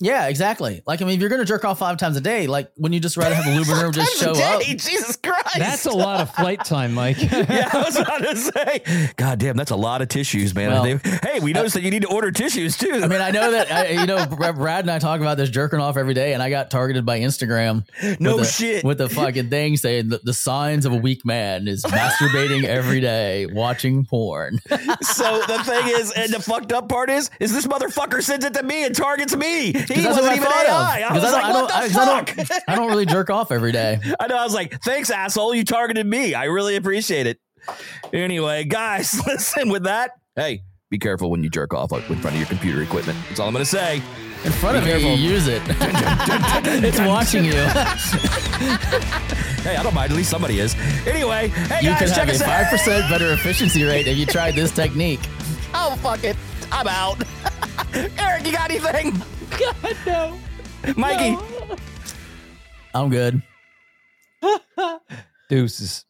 Yeah, 0.00 0.28
exactly. 0.28 0.82
Like, 0.86 1.02
I 1.02 1.04
mean, 1.04 1.14
if 1.14 1.20
you're 1.20 1.28
going 1.28 1.40
to 1.40 1.44
jerk 1.44 1.64
off 1.64 1.80
five 1.80 1.96
times 1.96 2.16
a 2.16 2.20
day, 2.20 2.46
like, 2.46 2.70
when 2.76 2.92
you 2.92 3.00
just 3.00 3.16
rather 3.16 3.34
have 3.34 3.44
the 3.44 3.58
lubricant 3.58 3.94
just 3.94 4.20
show 4.20 4.32
a 4.32 4.54
up? 4.56 4.62
Jesus 4.66 5.16
Christ! 5.16 5.37
That's 5.56 5.86
a 5.86 5.90
lot 5.90 6.20
of 6.20 6.30
flight 6.34 6.64
time, 6.64 6.94
Mike. 6.94 7.20
yeah, 7.32 7.68
I 7.72 7.82
was 7.84 7.96
about 7.96 8.18
to 8.22 8.36
say. 8.36 9.12
God 9.16 9.38
damn, 9.38 9.56
that's 9.56 9.70
a 9.70 9.76
lot 9.76 10.02
of 10.02 10.08
tissues, 10.08 10.54
man. 10.54 10.70
Well, 10.70 10.82
They- 10.82 10.96
hey, 11.22 11.40
we 11.40 11.52
uh, 11.52 11.58
noticed 11.58 11.74
that 11.74 11.82
you 11.82 11.90
need 11.90 12.02
to 12.02 12.08
order 12.08 12.30
tissues 12.30 12.76
too. 12.76 13.00
I 13.02 13.06
mean, 13.08 13.20
I 13.20 13.30
know 13.30 13.50
that, 13.52 13.70
I, 13.72 13.88
you 13.90 14.06
know, 14.06 14.26
Brad 14.26 14.84
and 14.84 14.90
I 14.90 14.98
talk 14.98 15.20
about 15.20 15.36
this 15.36 15.50
jerking 15.50 15.80
off 15.80 15.96
every 15.96 16.14
day, 16.14 16.32
and 16.34 16.42
I 16.42 16.50
got 16.50 16.70
targeted 16.70 17.04
by 17.06 17.20
Instagram. 17.20 17.84
No 18.20 18.36
with 18.36 18.48
a- 18.48 18.50
shit. 18.52 18.84
With 18.84 18.98
the 18.98 19.08
fucking 19.08 19.50
thing 19.50 19.76
saying 19.76 20.08
that 20.10 20.24
the 20.24 20.34
signs 20.34 20.84
of 20.86 20.92
a 20.92 20.96
weak 20.96 21.24
man 21.24 21.68
is 21.68 21.82
masturbating 21.84 22.64
every 22.64 23.00
day, 23.00 23.46
watching 23.46 24.04
porn. 24.04 24.58
so 25.00 25.42
the 25.46 25.62
thing 25.64 25.88
is, 25.88 26.12
and 26.12 26.32
the 26.32 26.40
fucked 26.42 26.72
up 26.72 26.88
part 26.88 27.10
is, 27.10 27.30
is 27.40 27.52
this 27.52 27.66
motherfucker 27.66 28.22
sends 28.22 28.44
it 28.44 28.54
to 28.54 28.62
me 28.62 28.84
and 28.84 28.94
targets 28.94 29.34
me. 29.36 29.72
He 29.72 30.04
wasn't 30.06 30.26
I 30.26 30.36
even 30.36 30.48
AI. 30.48 30.98
of. 31.06 31.10
I 31.10 31.14
was 31.14 31.24
I 31.24 31.30
like, 31.32 31.52
don't, 31.52 31.62
what 31.62 31.88
the 31.88 31.94
don't, 31.94 32.08
I, 32.08 32.44
don't, 32.44 32.62
I 32.68 32.74
don't 32.76 32.88
really 32.88 33.06
jerk 33.06 33.30
off 33.30 33.52
every 33.52 33.72
day. 33.72 33.98
I 34.20 34.26
know. 34.26 34.36
I 34.38 34.44
was 34.44 34.54
like, 34.54 34.80
thanks, 34.82 35.10
asshole. 35.10 35.37
All 35.38 35.54
you 35.54 35.64
targeted 35.64 36.06
me. 36.06 36.34
I 36.34 36.44
really 36.44 36.76
appreciate 36.76 37.26
it. 37.26 37.38
Anyway, 38.12 38.64
guys, 38.64 39.20
listen. 39.26 39.68
With 39.70 39.84
that, 39.84 40.12
hey, 40.36 40.62
be 40.90 40.98
careful 40.98 41.30
when 41.30 41.42
you 41.44 41.50
jerk 41.50 41.72
off 41.74 41.92
in 41.92 42.00
front 42.02 42.24
of 42.26 42.36
your 42.36 42.46
computer 42.46 42.82
equipment. 42.82 43.18
That's 43.28 43.40
all 43.40 43.46
I'm 43.48 43.52
gonna 43.52 43.64
say. 43.64 44.02
In 44.44 44.52
front 44.52 44.76
of 44.76 44.84
Be 44.84 44.94
me, 44.94 45.14
you 45.16 45.30
use 45.32 45.48
it. 45.48 45.60
it's 45.68 47.00
watching 47.00 47.44
you. 47.44 47.52
Hey, 49.62 49.74
I 49.76 49.82
don't 49.82 49.94
mind. 49.94 50.12
At 50.12 50.16
least 50.16 50.30
somebody 50.30 50.60
is. 50.60 50.76
Anyway, 51.06 51.48
hey 51.48 51.80
You 51.82 51.90
guys, 51.90 51.98
could 51.98 52.08
check 52.10 52.18
have 52.18 52.28
a 52.28 52.32
us 52.32 52.40
out. 52.42 52.46
five 52.46 52.66
percent 52.70 53.10
better 53.10 53.32
efficiency 53.32 53.82
rate 53.82 54.06
if 54.06 54.16
you 54.16 54.26
tried 54.26 54.54
this 54.54 54.70
technique. 54.70 55.20
Oh 55.74 55.96
fuck 56.02 56.22
it, 56.22 56.36
I'm 56.70 56.86
out. 56.86 57.20
Eric, 58.18 58.46
you 58.46 58.52
got 58.52 58.70
anything? 58.70 59.20
God, 59.58 59.96
no. 60.06 60.38
Mikey. 60.96 61.36
I'm 62.94 63.10
good. 63.10 63.42
Deuces. 65.48 66.07